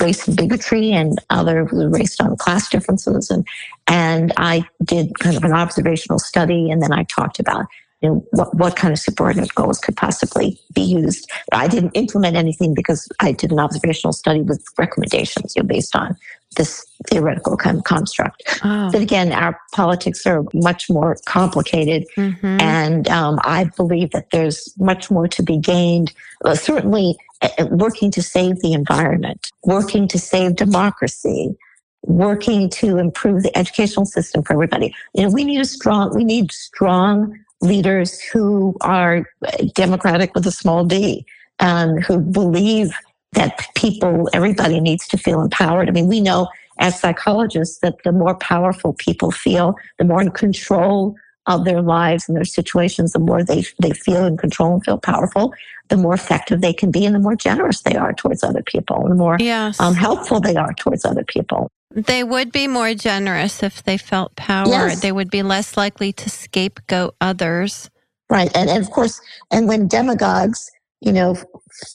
[0.00, 3.30] race and bigotry, and other was based on class differences.
[3.30, 3.46] And
[3.86, 7.66] and I did kind of an observational study, and then I talked about
[8.02, 11.30] you know, what, what kind of subordinate goals could possibly be used.
[11.52, 15.96] I didn't implement anything because I did an observational study with recommendations you know, based
[15.96, 16.16] on
[16.56, 18.42] this theoretical kind of construct.
[18.64, 18.90] Oh.
[18.90, 22.60] But again, our politics are much more complicated, Mhm.
[22.60, 26.12] and um, I believe that there's much more to be gained.
[26.44, 31.54] Uh, certainly, uh, uh, working to save the environment, working to save democracy,
[32.02, 34.94] working to improve the educational system for everybody.
[35.14, 36.14] You know, we need a strong.
[36.14, 41.24] We need strong leaders who are uh, democratic with a small d,
[41.60, 42.92] um, who believe
[43.36, 45.88] that people, everybody needs to feel empowered.
[45.88, 50.30] I mean, we know as psychologists that the more powerful people feel, the more in
[50.30, 51.14] control
[51.46, 54.98] of their lives and their situations, the more they, they feel in control and feel
[54.98, 55.54] powerful,
[55.88, 59.02] the more effective they can be and the more generous they are towards other people,
[59.02, 59.78] and the more Yes.
[59.78, 61.70] um, helpful they are towards other people.
[61.94, 64.66] they would be more generous if they felt power.
[64.68, 65.00] Yes.
[65.00, 67.88] They would be less likely to scapegoat others.
[68.28, 68.50] Right.
[68.56, 69.20] And, and of course,
[69.52, 70.68] and when demagogues,
[71.00, 71.36] you know,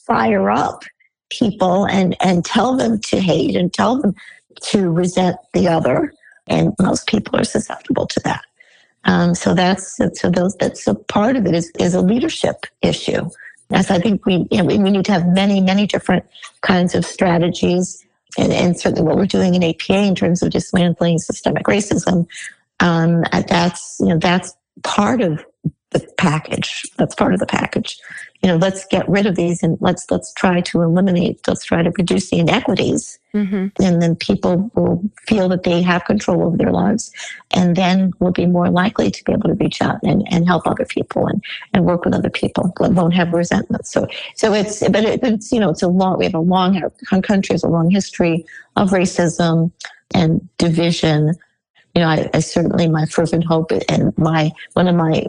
[0.06, 0.82] fire up
[1.32, 4.14] people and, and tell them to hate and tell them,
[4.60, 6.12] to resent the other,
[6.46, 8.42] and most people are susceptible to that.
[9.04, 13.28] Um, so that's so those that's a part of it is is a leadership issue.
[13.72, 16.24] As I think we you know, we need to have many many different
[16.60, 18.04] kinds of strategies,
[18.38, 22.26] and, and certainly what we're doing in APA in terms of dismantling systemic racism.
[22.78, 25.44] Um, that's you know that's part of
[25.92, 26.84] the package.
[26.96, 27.98] That's part of the package.
[28.42, 31.46] You know, let's get rid of these and let's let's try to eliminate.
[31.46, 33.68] Let's try to reduce the inequities, mm-hmm.
[33.80, 37.12] and then people will feel that they have control over their lives,
[37.52, 40.66] and then will be more likely to be able to reach out and, and help
[40.66, 42.72] other people and, and work with other people.
[42.80, 43.86] And won't have resentment.
[43.86, 46.18] So so it's but it, it's you know it's a long.
[46.18, 49.70] We have a long our country has a long history of racism
[50.14, 51.34] and division
[51.94, 55.26] you know, I, I, certainly my fervent hope and my one of my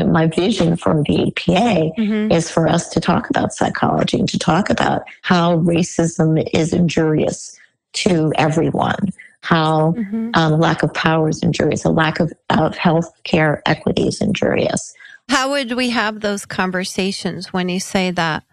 [0.00, 2.32] you know, my vision for the APA mm-hmm.
[2.32, 7.58] is for us to talk about psychology and to talk about how racism is injurious
[7.92, 9.10] to everyone,
[9.42, 10.30] how mm-hmm.
[10.34, 14.94] um, lack of power is injurious, a lack of, of health care equity is injurious.
[15.28, 18.44] How would we have those conversations when you say that?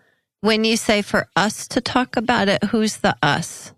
[0.41, 3.73] When you say for us to talk about it, who's the us?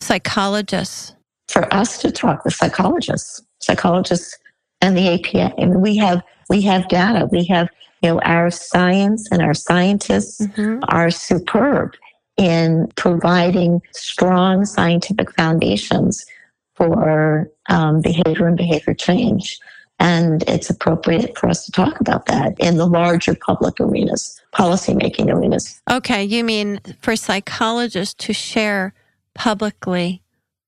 [0.00, 1.16] Psychologists
[1.48, 4.36] for us to talk with psychologists, psychologists
[4.80, 5.54] and the APA.
[5.60, 7.26] I mean, we have we have data.
[7.30, 7.68] We have
[8.02, 10.80] you know our science and our scientists mm-hmm.
[10.88, 11.94] are superb
[12.36, 16.26] in providing strong scientific foundations
[16.74, 19.58] for um, behavior and behavior change.
[19.98, 25.32] And it's appropriate for us to talk about that in the larger public arenas, policymaking
[25.32, 25.80] arenas.
[25.90, 28.92] Okay, you mean for psychologists to share
[29.34, 30.22] publicly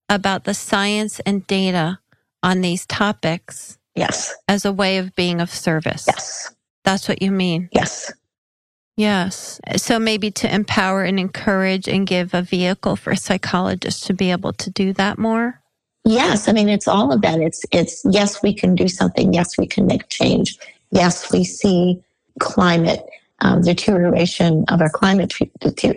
[0.09, 1.99] about the science and data
[2.43, 3.78] on these topics.
[3.99, 4.35] Yes.
[4.47, 6.05] As a way of being of service.
[6.07, 6.55] Yes.
[6.85, 7.69] That's what you mean.
[7.73, 8.13] Yes.
[8.97, 9.61] Yes.
[9.77, 14.53] So maybe to empower and encourage and give a vehicle for psychologists to be able
[14.55, 15.61] to do that more.
[16.05, 16.49] Yes.
[16.49, 17.41] I mean, it's all of that.
[17.41, 19.33] It's, it's, yes, we can do something.
[19.33, 20.59] Yes, we can make change.
[20.91, 22.03] Yes, we see
[22.41, 23.05] climate
[23.41, 25.33] um, deterioration of our climate,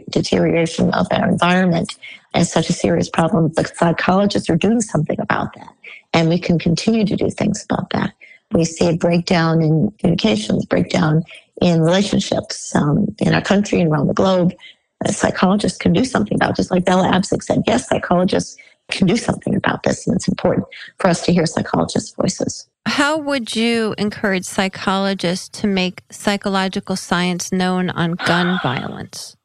[0.10, 1.98] deterioration of our environment
[2.34, 3.52] as such a serious problem.
[3.54, 5.74] The psychologists are doing something about that.
[6.14, 8.14] And we can continue to do things about that.
[8.52, 11.24] We see a breakdown in communications, breakdown
[11.62, 14.54] in relationships um, in our country and around the globe.
[15.08, 16.56] Psychologists can do something about it.
[16.58, 18.58] Just like Bella Abzug said, yes, psychologists
[18.90, 20.06] can do something about this.
[20.06, 20.68] And it's important
[21.00, 22.68] for us to hear psychologists' voices.
[22.86, 29.38] How would you encourage psychologists to make psychological science known on gun violence?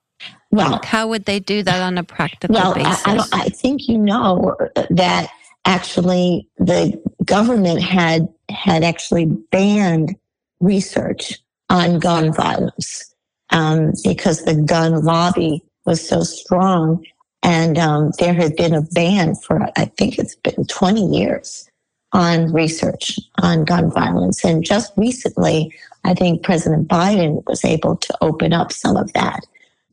[0.51, 3.03] Well, how would they do that on a practical well, basis?
[3.05, 4.57] I, I, I think you know
[4.91, 5.29] that
[5.67, 10.17] actually the government had had actually banned
[10.61, 13.15] research on gun violence
[13.51, 17.05] um, because the gun lobby was so strong,
[17.43, 21.69] and um, there had been a ban for I think it's been 20 years
[22.13, 24.45] on research on gun violence.
[24.45, 25.73] And just recently,
[26.05, 29.41] I think President Biden was able to open up some of that.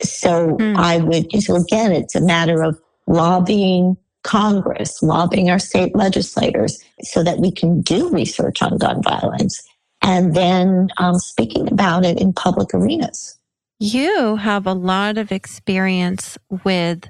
[0.02, 0.76] So mm.
[0.78, 7.24] I would, so again, it's a matter of lobbying Congress, lobbying our state legislators so
[7.24, 9.62] that we can do research on gun violence
[10.02, 13.38] and then um, speaking about it in public arenas.
[13.80, 17.10] You have a lot of experience with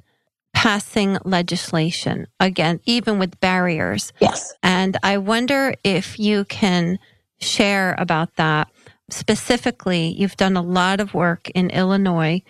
[0.54, 4.14] passing legislation again, even with barriers.
[4.22, 4.54] Yes.
[4.62, 7.00] And I wonder if you can
[7.40, 8.70] share about that.
[9.10, 12.42] Specifically, you've done a lot of work in Illinois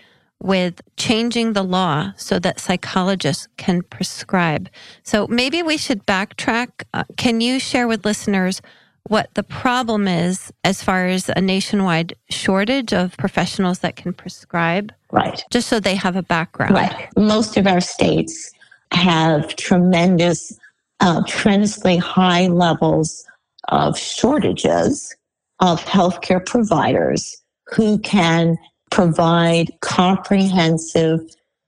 [0.43, 4.69] with changing the law so that psychologists can prescribe.
[5.01, 6.83] So maybe we should backtrack.
[6.93, 8.61] Uh, can you share with listeners
[9.07, 14.93] what the problem is as far as a nationwide shortage of professionals that can prescribe.
[15.11, 15.43] Right.
[15.51, 16.75] Just so they have a background.
[16.75, 17.09] Right.
[17.17, 18.51] Most of our states
[18.91, 20.57] have tremendous,
[21.01, 23.25] uh, tremendously high levels
[23.67, 25.13] of shortages
[25.59, 28.57] of healthcare providers who can
[28.93, 31.19] provide comprehensive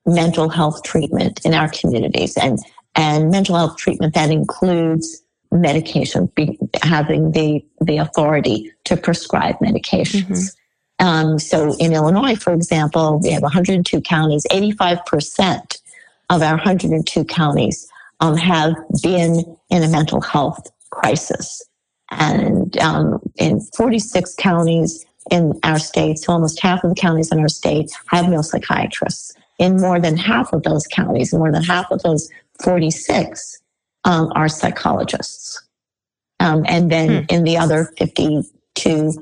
[0.06, 2.60] mental health treatment in our communities and
[2.96, 10.56] and mental health treatment that includes medication, be, having the, the authority to prescribe medications.
[11.02, 11.06] Mm-hmm.
[11.06, 15.82] Um, so in Illinois, for example, we have 102 counties, 85%
[16.30, 17.90] of our 102 counties
[18.22, 18.74] um, have
[19.04, 21.62] been in a mental health crisis.
[22.12, 27.40] And um, in 46 counties in our state, so almost half of the counties in
[27.40, 29.34] our state have no psychiatrists.
[29.58, 32.30] In more than half of those counties, more than half of those
[32.64, 33.62] 46,
[34.04, 35.62] um, are psychologists.
[36.40, 37.26] Um, and then hmm.
[37.30, 39.14] in the other 52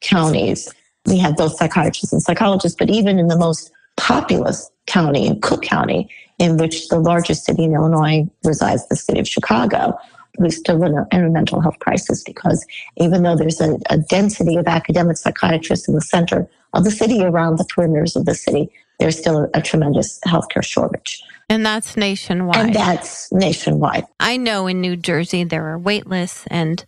[0.00, 0.72] counties,
[1.06, 2.76] we have both psychiatrists and psychologists.
[2.78, 6.08] But even in the most populous county in Cook County,
[6.38, 9.98] in which the largest city in Illinois resides, the city of Chicago.
[10.38, 12.64] We still in a, in a mental health crisis because
[12.96, 17.22] even though there's a, a density of academic psychiatrists in the center of the city,
[17.22, 21.22] around the perimeters of the city, there's still a, a tremendous healthcare shortage.
[21.48, 22.56] And that's nationwide.
[22.56, 24.06] And that's nationwide.
[24.20, 26.84] I know in New Jersey there are wait lists and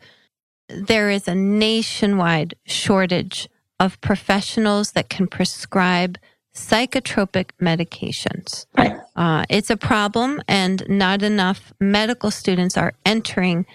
[0.69, 3.49] there is a nationwide shortage
[3.79, 6.19] of professionals that can prescribe
[6.55, 8.67] psychotropic medications.
[8.77, 9.00] Right.
[9.21, 13.67] Uh, it's a problem, and not enough medical students are entering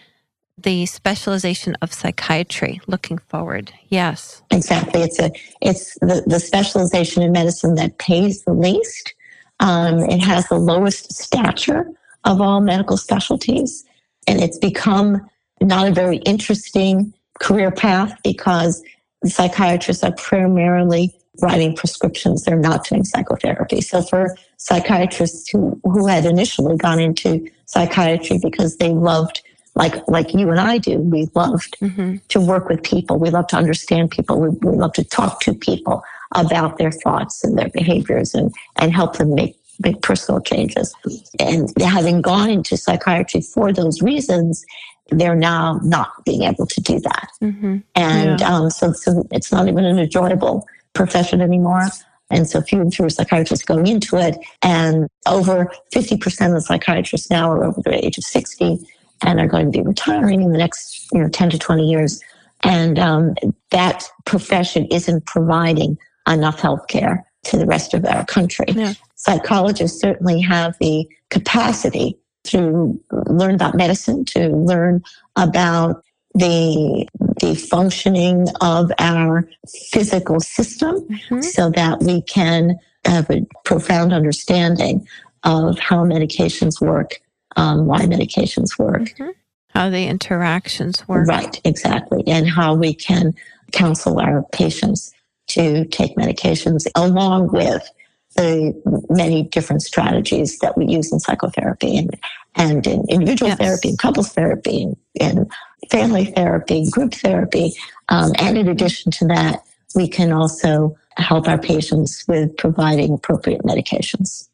[0.58, 3.72] the specialization of psychiatry looking forward.
[3.90, 4.42] Yes.
[4.50, 5.04] Exactly.
[5.04, 5.32] It's a
[5.62, 9.14] it's the, the specialization in medicine that pays the least.
[9.60, 11.92] Um, it has the lowest stature
[12.24, 13.86] of all medical specialties,
[14.26, 15.30] and it's become
[15.62, 18.82] not a very interesting career path because
[19.26, 22.44] psychiatrists are primarily writing prescriptions.
[22.44, 23.82] They're not doing psychotherapy.
[23.82, 29.42] So for psychiatrists who, who had initially gone into psychiatry because they loved
[29.78, 32.16] like like you and I do, we loved mm-hmm.
[32.30, 33.20] to work with people.
[33.20, 34.40] We love to understand people.
[34.40, 36.02] We, we love to talk to people
[36.34, 40.96] about their thoughts and their behaviors and, and help them make make personal changes.
[41.40, 44.66] And having gone into psychiatry for those reasons,
[45.10, 47.28] they're now not being able to do that.
[47.42, 47.78] Mm-hmm.
[47.96, 48.56] And yeah.
[48.56, 50.66] um, so, so it's not even an enjoyable
[50.96, 51.88] profession anymore.
[52.32, 54.38] And so few and fewer psychiatrists going into it.
[54.64, 58.80] And over 50% of psychiatrists now are over the age of 60
[59.22, 62.22] and are going to be retiring in the next you know 10 to 20 years.
[62.64, 63.36] And um,
[63.70, 68.66] that profession isn't providing enough health care to the rest of our country.
[68.70, 68.94] Yeah.
[69.16, 75.04] Psychologists certainly have the capacity to learn about medicine, to learn
[75.36, 77.08] about the
[77.46, 79.48] the functioning of our
[79.92, 81.42] physical system mm-hmm.
[81.42, 85.08] so that we can have a profound understanding
[85.44, 87.22] of how medications work,
[87.56, 89.30] um, why medications work, mm-hmm.
[89.70, 91.28] how the interactions work.
[91.28, 92.24] Right, exactly.
[92.26, 93.34] And how we can
[93.72, 95.14] counsel our patients
[95.48, 97.88] to take medications along with
[98.36, 98.74] the
[99.10, 102.20] many different strategies that we use in psychotherapy and,
[102.56, 103.60] and in individual yes.
[103.60, 105.52] therapy and couples therapy and, and
[105.90, 107.74] family therapy, group therapy.
[108.10, 109.64] Um, and in addition to that,
[109.96, 114.50] we can also help our patients with providing appropriate medications.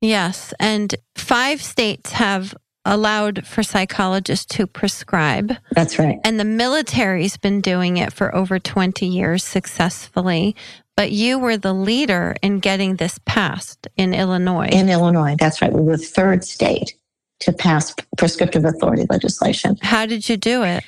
[0.00, 0.52] Yes.
[0.60, 2.54] And five states have
[2.84, 5.56] allowed for psychologists to prescribe.
[5.72, 6.18] That's right.
[6.24, 10.54] And the military's been doing it for over 20 years successfully.
[10.96, 14.68] But you were the leader in getting this passed in Illinois.
[14.68, 15.72] In Illinois, that's right.
[15.72, 16.94] We were the third state
[17.40, 19.76] to pass prescriptive authority legislation.
[19.82, 20.84] How did you do it?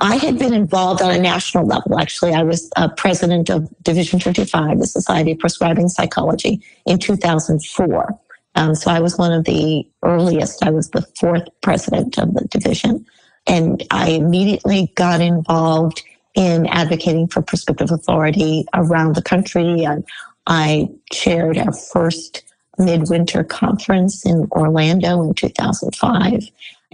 [0.00, 1.98] I had been involved on a national level.
[1.98, 8.18] Actually, I was uh, president of Division 55, the Society of Prescribing Psychology, in 2004.
[8.56, 10.64] Um, so I was one of the earliest.
[10.64, 13.06] I was the fourth president of the division.
[13.46, 16.02] And I immediately got involved
[16.34, 19.84] in advocating for prescriptive authority around the country.
[19.84, 20.04] And
[20.46, 22.42] I chaired our first
[22.78, 26.42] midwinter conference in Orlando in 2005.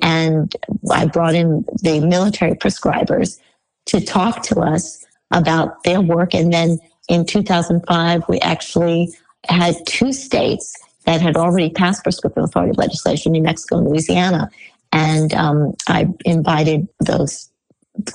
[0.02, 0.54] And
[0.90, 3.38] I brought in the military prescribers
[3.86, 6.34] to talk to us about their work.
[6.34, 9.12] And then in 2005, we actually
[9.48, 10.74] had two states
[11.04, 14.50] that had already passed prescriptive authority legislation, New Mexico and Louisiana.
[14.92, 17.48] And um, I invited those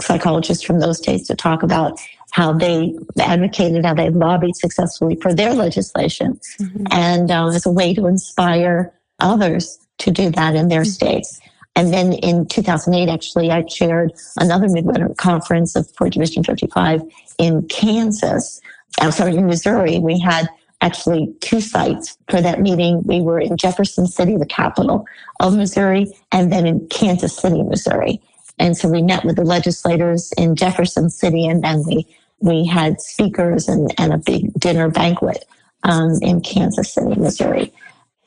[0.01, 1.99] psychologists from those states to talk about
[2.31, 6.85] how they advocated, how they lobbied successfully for their legislation, mm-hmm.
[6.91, 10.89] and um, as a way to inspire others to do that in their mm-hmm.
[10.89, 11.39] states.
[11.75, 17.01] And then in 2008, actually, I chaired another midwinter conference of for Division 55
[17.37, 18.59] in Kansas.
[18.99, 19.99] I'm sorry, in Missouri.
[19.99, 20.49] We had
[20.81, 23.03] actually two sites for that meeting.
[23.03, 25.05] We were in Jefferson City, the capital
[25.39, 28.21] of Missouri, and then in Kansas City, Missouri.
[28.59, 32.05] And so we met with the legislators in Jefferson City, and then we
[32.41, 35.45] we had speakers and, and a big dinner banquet
[35.83, 37.71] um, in Kansas City, Missouri.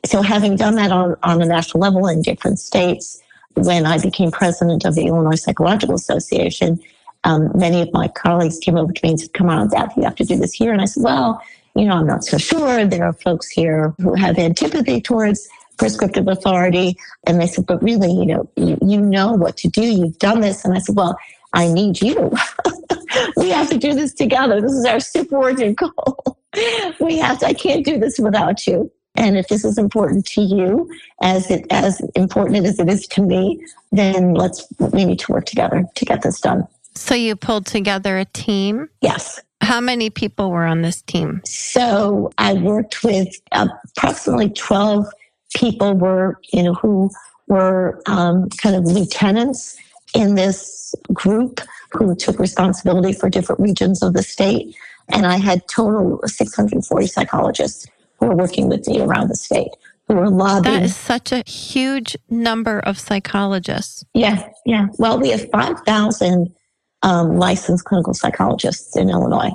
[0.05, 3.21] So having done that on, on a national level in different states,
[3.55, 6.79] when I became president of the Illinois Psychological Association,
[7.23, 10.03] um, many of my colleagues came over to me and said, come on, Dad, you
[10.03, 10.71] have to do this here.
[10.71, 11.41] And I said, well,
[11.75, 12.85] you know, I'm not so sure.
[12.85, 16.97] There are folks here who have antipathy towards prescriptive authority.
[17.25, 19.81] And they said, but really, you know, you, you know what to do.
[19.81, 20.63] You've done this.
[20.63, 21.17] And I said, well,
[21.55, 22.31] I need you.
[23.37, 24.61] we have to do this together.
[24.61, 26.37] This is our superordinate goal.
[26.99, 28.91] we have to, I can't do this without you.
[29.15, 30.91] And if this is important to you,
[31.23, 35.45] as it as important as it is to me, then let's we need to work
[35.45, 36.67] together to get this done.
[36.95, 38.89] So you pulled together a team?
[38.99, 39.41] Yes.
[39.61, 41.41] How many people were on this team?
[41.45, 45.07] So I worked with approximately 12
[45.55, 47.09] people were, you know, who
[47.47, 49.77] were um, kind of lieutenants
[50.15, 51.61] in this group
[51.91, 54.75] who took responsibility for different regions of the state.
[55.09, 57.87] And I had total 640 psychologists
[58.19, 59.69] who were working with me around the state
[60.07, 60.75] who were lobbying.
[60.75, 64.05] That is such a huge number of psychologists.
[64.13, 64.87] Yeah, yeah.
[64.97, 66.53] Well, we have 5,000
[67.01, 69.51] um, licensed clinical psychologists in Illinois.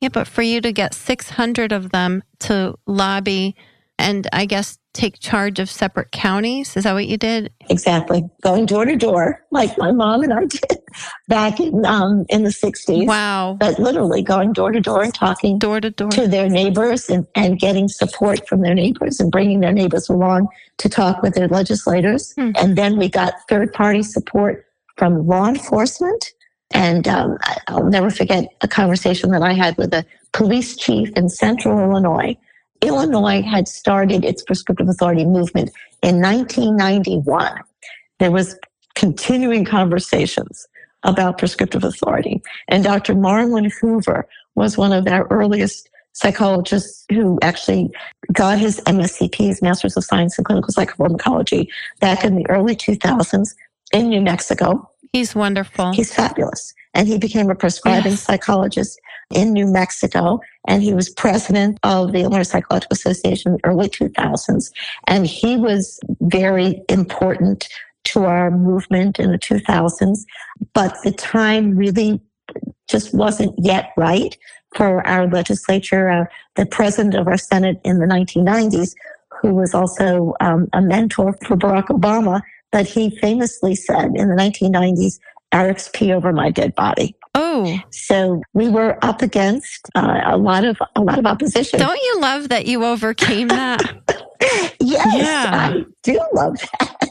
[0.00, 3.56] Yeah, but for you to get 600 of them to lobby
[3.98, 7.52] and I guess take charge of separate counties, is that what you did?
[7.68, 8.24] Exactly.
[8.42, 10.78] Going door to door, like my mom and I did
[11.28, 13.06] back in um, in the 60s.
[13.06, 13.56] Wow.
[13.58, 17.26] But literally going door to door and talking door to door to their neighbors and,
[17.34, 21.48] and getting support from their neighbors and bringing their neighbors along to talk with their
[21.48, 22.32] legislators.
[22.34, 22.52] Hmm.
[22.56, 24.66] And then we got third party support
[24.96, 26.32] from law enforcement.
[26.70, 27.36] And um,
[27.68, 32.36] I'll never forget a conversation that I had with a police chief in central Illinois.
[32.82, 35.70] Illinois had started its prescriptive authority movement
[36.02, 37.60] in 1991.
[38.18, 38.56] There was
[38.94, 40.66] continuing conversations
[41.02, 42.42] about prescriptive authority.
[42.68, 43.14] And Dr.
[43.14, 47.90] Marlin Hoover was one of our earliest psychologists who actually
[48.32, 51.68] got his MSCP, his Master's of Science in Clinical Psychopharmacology,
[52.00, 53.54] back in the early 2000s
[53.92, 54.88] in New Mexico.
[55.12, 55.92] He's wonderful.
[55.92, 56.72] He's fabulous.
[56.94, 58.22] And he became a prescribing Yes.
[58.22, 59.00] psychologist
[59.34, 60.40] in New Mexico.
[60.66, 64.70] And he was president of the Illinois Psychological Association in the early 2000s.
[65.06, 67.68] And he was very important
[68.04, 70.24] to our movement in the 2000s.
[70.72, 72.20] But the time really
[72.88, 74.36] just wasn't yet right
[74.76, 76.10] for our legislature.
[76.10, 76.24] Uh,
[76.56, 78.94] the president of our Senate in the 1990s,
[79.40, 84.34] who was also um, a mentor for Barack Obama, but he famously said in the
[84.34, 85.18] 1990s,
[85.92, 87.14] Pee over my dead body.
[87.34, 91.78] oh, So we were up against uh, a lot of a lot of opposition.
[91.78, 93.80] don't you love that you overcame that?
[94.80, 95.72] yes, Yeah.
[95.72, 97.08] I do love that.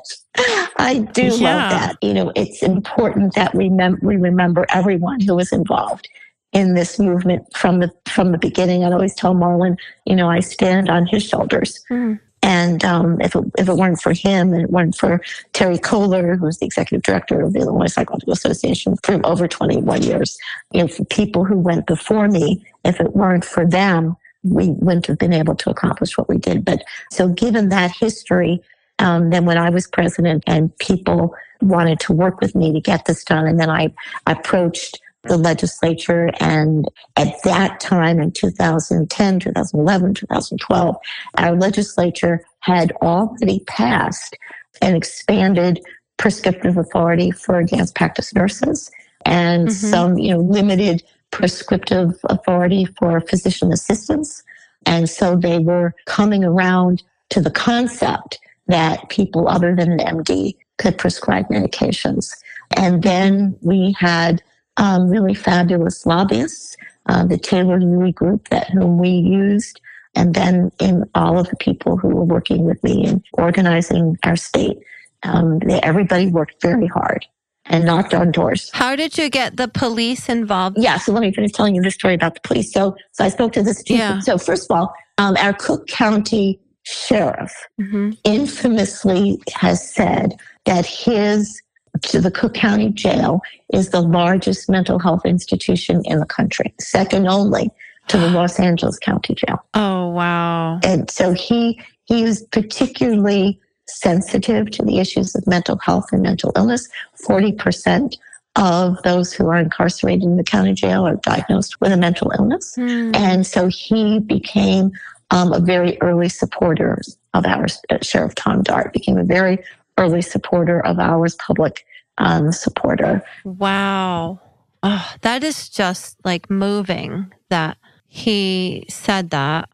[0.78, 1.40] I do love
[1.72, 1.96] that.
[2.02, 6.10] You know, it's important that we mem- we remember everyone who was involved
[6.52, 8.84] in this movement from the from the beginning.
[8.84, 11.84] I always tell Marlin, you know, I stand on his shoulders.
[11.88, 12.16] Hmm.
[12.44, 15.22] And um, if, it, if it weren't for him and it weren't for
[15.54, 20.38] Terry Koller, who's the executive director of the Illinois Psychological Association for over 21 years,
[20.74, 25.18] you know, people who went before me, if it weren't for them, we wouldn't have
[25.18, 26.66] been able to accomplish what we did.
[26.66, 28.62] But so given that history,
[29.00, 33.06] um, then when I was president and people wanted to work with me to get
[33.06, 33.94] this done, and then I
[34.28, 40.96] approached the legislature and at that time in 2010, 2011, 2012,
[41.38, 44.36] our legislature had already passed
[44.82, 45.80] an expanded
[46.18, 48.92] prescriptive authority for advanced practice nurses
[49.26, 49.72] and Mhm.
[49.72, 54.44] some, you know, limited prescriptive authority for physician assistants.
[54.86, 60.56] And so they were coming around to the concept that people other than an MD
[60.78, 62.36] could prescribe medications.
[62.76, 64.44] And then we had
[64.78, 66.76] um, really fabulous lobbyists,
[67.08, 69.80] uh, the Taylor Louis group that whom we used,
[70.16, 74.36] and then in all of the people who were working with me in organizing our
[74.36, 74.78] state.
[75.24, 77.26] Um, they, everybody worked very hard
[77.66, 78.70] and knocked on doors.
[78.74, 80.78] How did you get the police involved?
[80.80, 82.72] Yeah, so let me finish telling you this story about the police.
[82.74, 83.84] So, so I spoke to this.
[83.88, 84.20] Yeah.
[84.20, 91.62] So first of all, um, our Cook County sheriff hmm infamously has said that his
[92.02, 93.42] to the Cook County Jail
[93.72, 97.70] is the largest mental health institution in the country, second only
[98.08, 99.64] to the Los Angeles County Jail.
[99.74, 100.80] Oh, wow.
[100.84, 106.52] And so he he was particularly sensitive to the issues of mental health and mental
[106.56, 106.90] illness.
[107.26, 108.18] Forty percent
[108.56, 112.76] of those who are incarcerated in the county jail are diagnosed with a mental illness.
[112.76, 113.12] Hmm.
[113.16, 114.92] And so he became
[115.32, 117.02] um, a very early supporter
[117.34, 117.82] of ours.
[117.90, 119.58] Uh, Sheriff Tom Dart became a very
[119.98, 121.86] early supporter of ours, public
[122.18, 123.24] um, supporter.
[123.44, 124.40] Wow.
[124.82, 127.78] Oh, that is just like moving that
[128.08, 129.70] he said that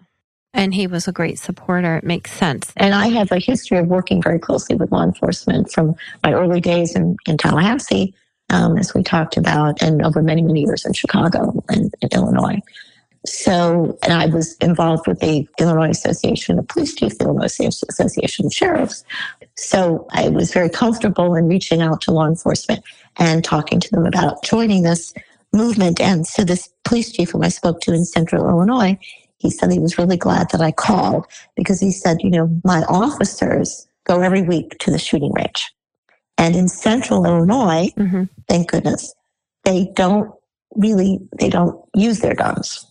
[0.53, 1.97] and he was a great supporter.
[1.97, 2.73] It makes sense.
[2.77, 6.59] And I have a history of working very closely with law enforcement from my early
[6.59, 8.13] days in, in Tallahassee,
[8.49, 12.59] um, as we talked about, and over many, many years in Chicago and in Illinois.
[13.25, 17.59] So, and I was involved with the Illinois Association of Police Chiefs, the Illinois
[17.89, 19.03] Association of Sheriffs.
[19.59, 22.83] So I was very comfortable in reaching out to law enforcement
[23.17, 25.13] and talking to them about joining this
[25.53, 25.99] movement.
[25.99, 28.97] And so this police chief whom I spoke to in central Illinois,
[29.37, 32.83] he said he was really glad that I called because he said, you know, my
[32.83, 35.71] officers go every week to the shooting range.
[36.37, 39.13] And in central Illinois, hmm thank goodness,
[39.63, 40.31] they don't
[40.75, 42.85] really, they don't use their guns.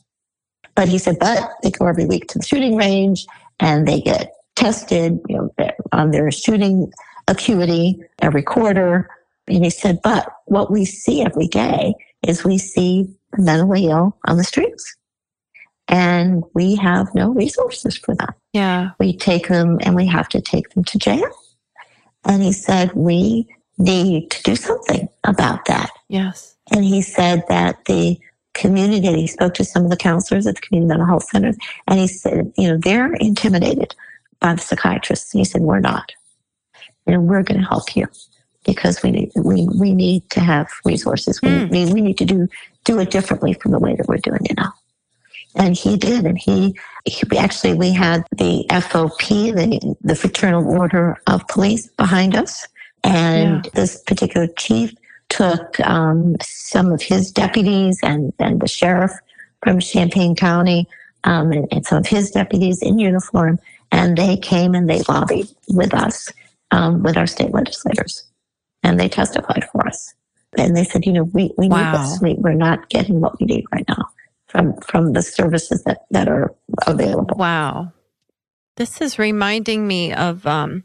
[0.77, 3.27] But he said, but they go every week to the shooting range
[3.59, 5.50] and they get tested you know,
[5.92, 6.92] on um, their shooting
[7.28, 9.09] acuity every quarter.
[9.46, 11.94] And he said, but what we see every day
[12.26, 14.96] is we see mentally ill on the streets
[15.86, 18.30] and we have no resources for them.
[18.52, 18.90] Yeah.
[18.98, 21.30] We take them and we have to take them to jail.
[22.24, 23.46] And he said, we
[23.78, 25.90] need to do something about that.
[26.09, 26.56] Yes.
[26.72, 28.18] And he said that the
[28.54, 31.56] community, he spoke to some of the counselors at the community mental health centers,
[31.86, 33.94] and he said, you know, they're intimidated
[34.41, 35.34] by the psychiatrists.
[35.34, 36.12] And he said, we're not.
[37.07, 38.07] You know, we're going to help you
[38.64, 41.41] because we need, we, we need to have resources.
[41.43, 41.70] We, Mm.
[41.70, 42.49] we, we need to do,
[42.84, 44.74] do it differently from the way that we're doing it now.
[45.55, 46.26] And he did.
[46.26, 52.36] And he, he actually, we had the FOP, the, the Fraternal Order of Police behind
[52.36, 52.66] us.
[53.05, 54.93] And this particular chief
[55.30, 59.12] took um, some of his deputies and, and the sheriff
[59.62, 60.86] from Champaign County
[61.24, 63.59] um, and, and some of his deputies in uniform.
[63.93, 66.32] And they came and they lobbied with us,
[66.70, 68.24] um, with our state legislators.
[68.82, 70.14] And they testified for us.
[70.59, 71.93] And they said, you know, we, we Wow.
[71.93, 72.18] need this.
[72.22, 74.09] We, we're not getting what we need right now
[74.49, 76.55] from, from the services that, that are
[76.86, 77.36] available.
[77.36, 77.93] Wow.
[78.76, 80.84] This is reminding me of um,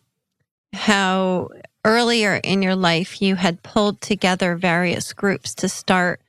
[0.74, 1.50] how
[1.86, 6.22] earlier in your life you had pulled together various groups to start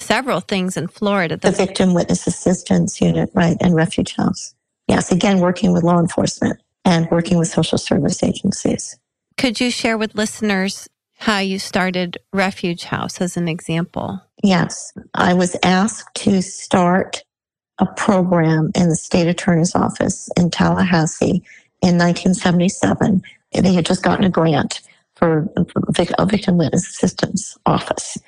[0.00, 1.36] several things in Florida.
[1.36, 4.54] The The, Victim Witness Assistance Unit, right, and Refuge House.
[4.88, 8.98] Yes, again, working with law enforcement and working with social service agencies.
[9.36, 14.20] could you share with listeners how you started Refuge House as an example?
[14.42, 17.24] Yes, I was asked to start
[17.78, 21.42] a program in the state attorney's office in Tallahassee
[21.82, 23.22] in 1977.
[23.52, 24.80] They had just gotten a grant
[25.14, 28.18] for a victim witness assistance office.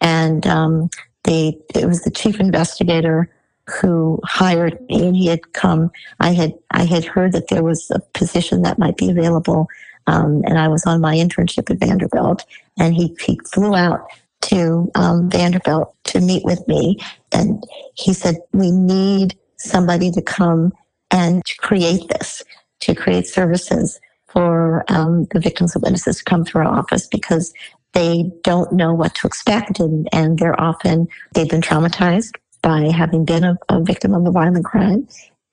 [0.00, 0.90] And um,
[1.24, 3.33] they, it was the chief investigator
[3.80, 5.90] who hired me and he had come
[6.20, 9.66] i had i had heard that there was a position that might be available
[10.06, 12.44] um, and i was on my internship at vanderbilt
[12.78, 14.06] and he, he flew out
[14.48, 16.98] to um, Vanderbilt to meet with me.
[17.32, 20.72] And he said, We need somebody to come
[21.10, 22.42] and to create this,
[22.80, 23.98] to create services
[24.28, 27.54] for um, the victims of witnesses to come through our office because
[27.92, 29.80] they don't know what to expect.
[29.80, 32.32] And, and they're often, they've been traumatized
[32.64, 35.08] by having been a, a victim of a violent crime.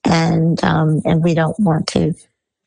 [0.05, 2.16] And, um, and we don't want to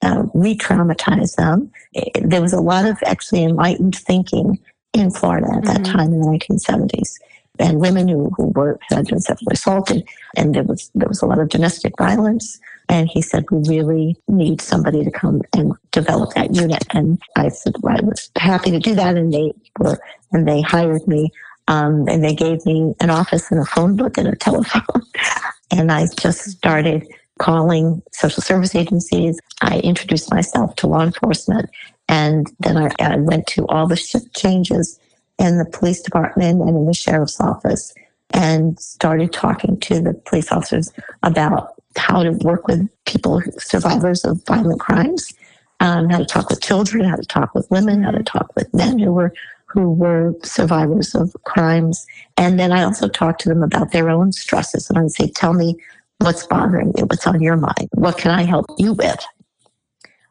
[0.03, 1.73] uh, re-traumatize them.
[1.97, 4.61] Eh, There was a lot of actually enlightened thinking
[4.95, 5.93] in Florida at that Mhm.
[5.93, 7.17] time in the 1970s.
[7.61, 10.05] And women who, who were had been sexually assaulted,
[10.37, 12.61] and there was there was a lot of domestic violence.
[12.89, 17.51] And he said, "We really need somebody to come and develop that unit." And I
[17.51, 20.01] said, well, "I was happy to do that." And they were,
[20.33, 21.31] and they hired me,
[21.69, 25.03] um, and they gave me an office and a phone book and a telephone.
[25.71, 27.07] and I just started
[27.39, 29.41] calling social service agencies.
[29.61, 31.71] I introduced myself to law enforcement,
[32.09, 34.99] and then I, I went to all the shift changes
[35.39, 37.93] in the police department and in the sheriff's office
[38.31, 40.93] and started talking to the police officers
[41.23, 45.33] about how to work with people, survivors of violent crimes,
[45.81, 48.73] um, how to talk with children, how to talk with women, how to talk with
[48.75, 49.33] men who were
[49.75, 52.07] who were survivors of crimes.
[52.37, 54.89] And then I also talked to them about their own stresses.
[54.89, 55.77] And I'd say, tell me
[56.19, 59.19] what's bothering you, what's on your mind, what can I help you with?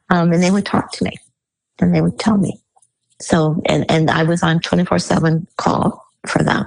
[0.09, 1.17] Um, and they would talk to me
[1.79, 2.57] and they would tell me.
[3.19, 6.65] So, and, and I was on 24 7 call for them.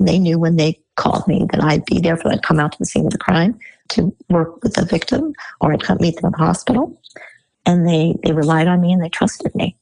[0.00, 2.78] They knew when they called me that I'd be there for them, come out to
[2.78, 3.56] the scene of the crime
[3.90, 7.00] to work with the victim or I'd come meet them at the hospital.
[7.66, 9.76] And they, they relied on me and they trusted me.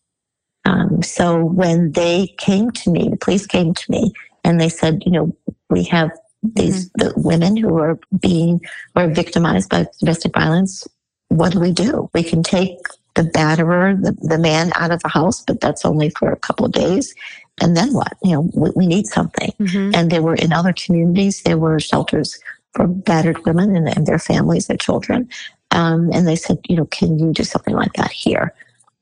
[0.65, 4.13] Um, so when they came to me, the police came to me
[4.45, 5.37] and they said, you know,
[5.71, 6.11] we have
[6.43, 8.61] these the women who are being
[8.95, 10.87] or victimized by domestic violence.
[11.29, 12.11] What do we do?
[12.15, 12.77] We can take
[13.15, 16.67] the batterer, the, the man out of the house, but that's only for a couple
[16.67, 17.15] of days.
[17.61, 18.13] And then what?
[18.23, 19.53] You know, we, we need something.
[19.61, 19.95] Mhm.
[19.95, 22.39] And there were in other communities, there were shelters
[22.75, 25.29] for battered women and, and their families, their children.
[25.71, 28.53] Um, and they said, you know, can you do something like that here?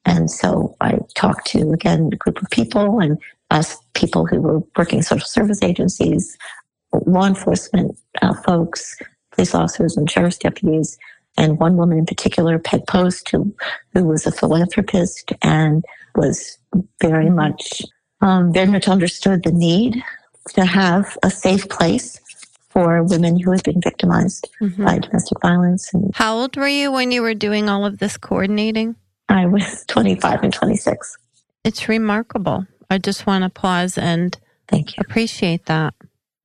[0.04, 3.18] And so I talked to, again, a group of people and
[3.50, 6.36] us people who were working social service agencies,
[7.06, 8.96] law enforcement uh, folks,
[9.32, 10.98] police officers and sheriff's deputies,
[11.36, 13.54] and one woman in particular, Peg Post, who,
[13.94, 15.84] who was a philanthropist and
[16.14, 16.58] was
[17.00, 17.82] very much,
[18.20, 20.02] um, very much understood the need
[20.54, 22.18] to have a safe place
[22.70, 24.84] for women who had been victimized Mhm.
[24.84, 25.92] by domestic violence.
[25.94, 28.96] And How old were you when you were doing all of this coordinating?
[29.28, 31.18] I was 25 and 26.
[31.64, 32.66] It's remarkable.
[32.90, 35.00] I just want to pause and Thank you.
[35.00, 35.94] appreciate that.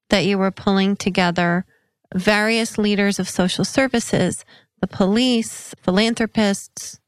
[0.09, 1.65] that you were pulling together
[2.15, 4.45] various leaders of social services,
[4.81, 6.99] the police, philanthropists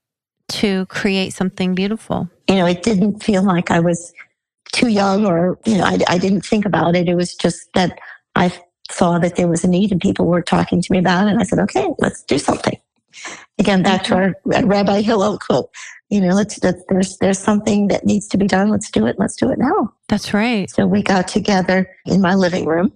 [0.49, 2.29] to create something beautiful.
[2.49, 4.13] You know, it didn't feel like I was
[4.73, 7.07] too young or, you know, I, I didn't think about it.
[7.07, 7.99] It was just that
[8.35, 8.51] I
[8.91, 11.31] saw that there was a need and people were talking to me about it.
[11.31, 12.77] And I said, okay, let's do something.
[13.57, 15.69] Again, back to our Rabbi Hillel quote,
[16.09, 18.69] you know, let's, there's, there's something that needs to be done.
[18.69, 19.17] Let's do it.
[19.19, 19.93] Let's do it now.
[20.07, 20.69] That's right.
[20.69, 22.91] So we got together in my living room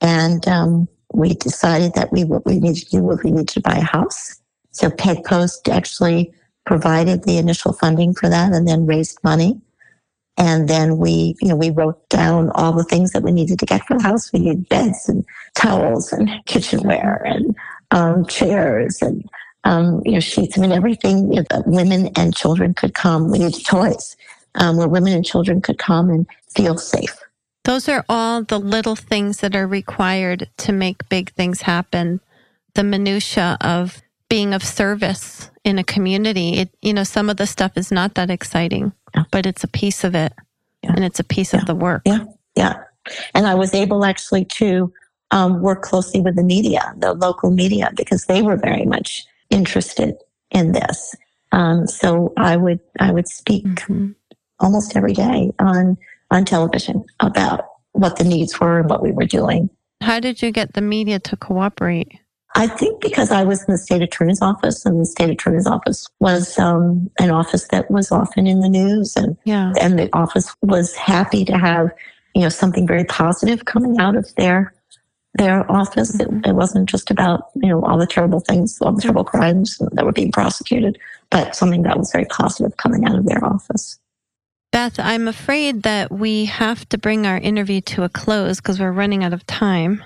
[0.00, 3.60] and, um, we decided that we, what we needed to do was we needed to
[3.60, 4.40] buy a house.
[4.72, 6.32] So Peg Post actually
[6.66, 9.60] provided the initial funding for that and then raised money.
[10.36, 13.66] And then we, you know, we wrote down all the things that we needed to
[13.66, 14.32] get for the house.
[14.32, 15.24] We needed beds and
[15.56, 17.56] towels and kitchenware and
[17.90, 19.28] um, chairs and
[19.64, 20.56] um, you know sheets.
[20.58, 23.30] I mean, everything you know, that women and children could come.
[23.30, 24.16] We needed toys
[24.54, 27.16] um, where women and children could come and feel safe.
[27.64, 32.20] Those are all the little things that are required to make big things happen.
[32.74, 36.54] The minutia of being of service in a community.
[36.58, 39.24] It, you know, some of the stuff is not that exciting, Yeah.
[39.30, 40.32] but it's a piece of it,
[40.82, 40.92] Yeah.
[40.94, 41.60] and it's a piece Yeah.
[41.60, 42.02] of the work.
[42.04, 42.24] Yeah,
[42.56, 42.74] yeah.
[43.34, 44.92] And I was able actually to
[45.30, 50.16] um, work closely with the media, the local media, because they were very much interested
[50.50, 51.14] in this.
[51.52, 54.14] Um, so I would I would speak Mhm.
[54.60, 55.96] almost every day on
[56.30, 59.70] on television about what the needs were and what we were doing.
[60.02, 62.12] How did you get the media to cooperate?
[62.54, 66.06] I think because I was in the state attorney's office, and the state attorney's office
[66.20, 69.72] was um, an office that was often in the news, and Yeah.
[69.80, 71.90] and the office was happy to have
[72.34, 74.72] you know something very positive coming out of their
[75.38, 76.18] their office.
[76.20, 79.78] It, it wasn't just about you know all the terrible things, all the terrible crimes
[79.92, 80.98] that were being prosecuted,
[81.30, 83.98] but something that was very positive coming out of their office.
[84.70, 88.92] Beth, I'm afraid that we have to bring our interview to a close because we're
[88.92, 90.04] running out of time.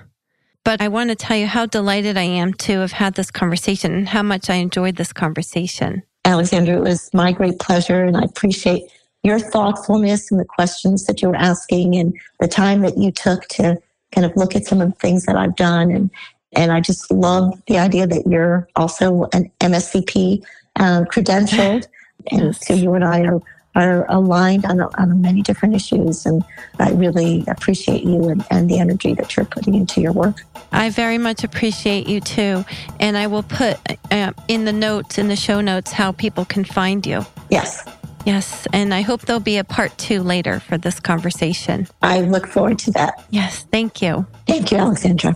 [0.63, 3.93] But I want to tell you how delighted I am to have had this conversation
[3.93, 6.03] and how much I enjoyed this conversation.
[6.23, 8.83] Alexandra, it was my great pleasure, and I appreciate
[9.23, 13.45] your thoughtfulness and the questions that you were asking, and the time that you took
[13.49, 13.77] to
[14.13, 16.09] kind of look at some of the things that I've done, and
[16.55, 20.43] and I just love the idea that you're also an MSCP
[20.77, 21.87] uh, credentialed,
[22.31, 23.41] and so you and I are
[23.75, 26.43] are aligned on, on many different issues, and
[26.79, 30.43] I really appreciate you and, and the energy that you're putting into your work.
[30.71, 32.65] I very much appreciate you too.
[32.99, 33.77] And I will put
[34.11, 37.25] uh, in the notes, in the show notes, how people can find you.
[37.49, 37.87] Yes,
[38.25, 38.67] Yes.
[38.73, 41.87] And I hope there'll be a part two later for this conversation.
[42.01, 43.25] I look forward to that.
[43.29, 43.65] Yes.
[43.71, 44.25] Thank you.
[44.47, 45.35] Thank you, Alexandra.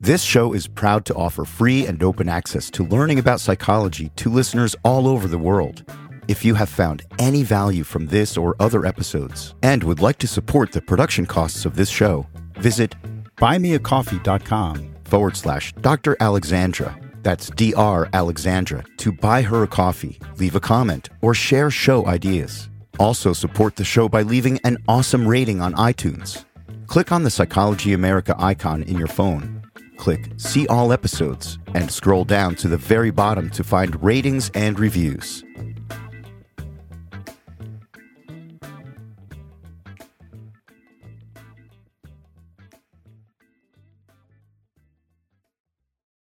[0.00, 4.28] This show is proud to offer free and open access to learning about psychology to
[4.28, 5.84] listeners all over the world.
[6.26, 10.26] If you have found any value from this or other episodes and would like to
[10.26, 12.26] support the production costs of this show,
[12.58, 12.96] visit
[13.36, 16.16] buymeacoffee.com forward slash Dr.
[16.18, 16.96] Alexandra.
[17.22, 18.08] That's Dr.
[18.12, 22.68] Alexandra to buy her a coffee, leave a comment, or share show ideas.
[22.98, 26.44] Also support the show by leaving an awesome rating on iTunes.
[26.86, 29.62] Click on the Psychology America icon in your phone.
[29.96, 34.78] Click See All Episodes and scroll down to the very bottom to find ratings and
[34.78, 35.44] reviews.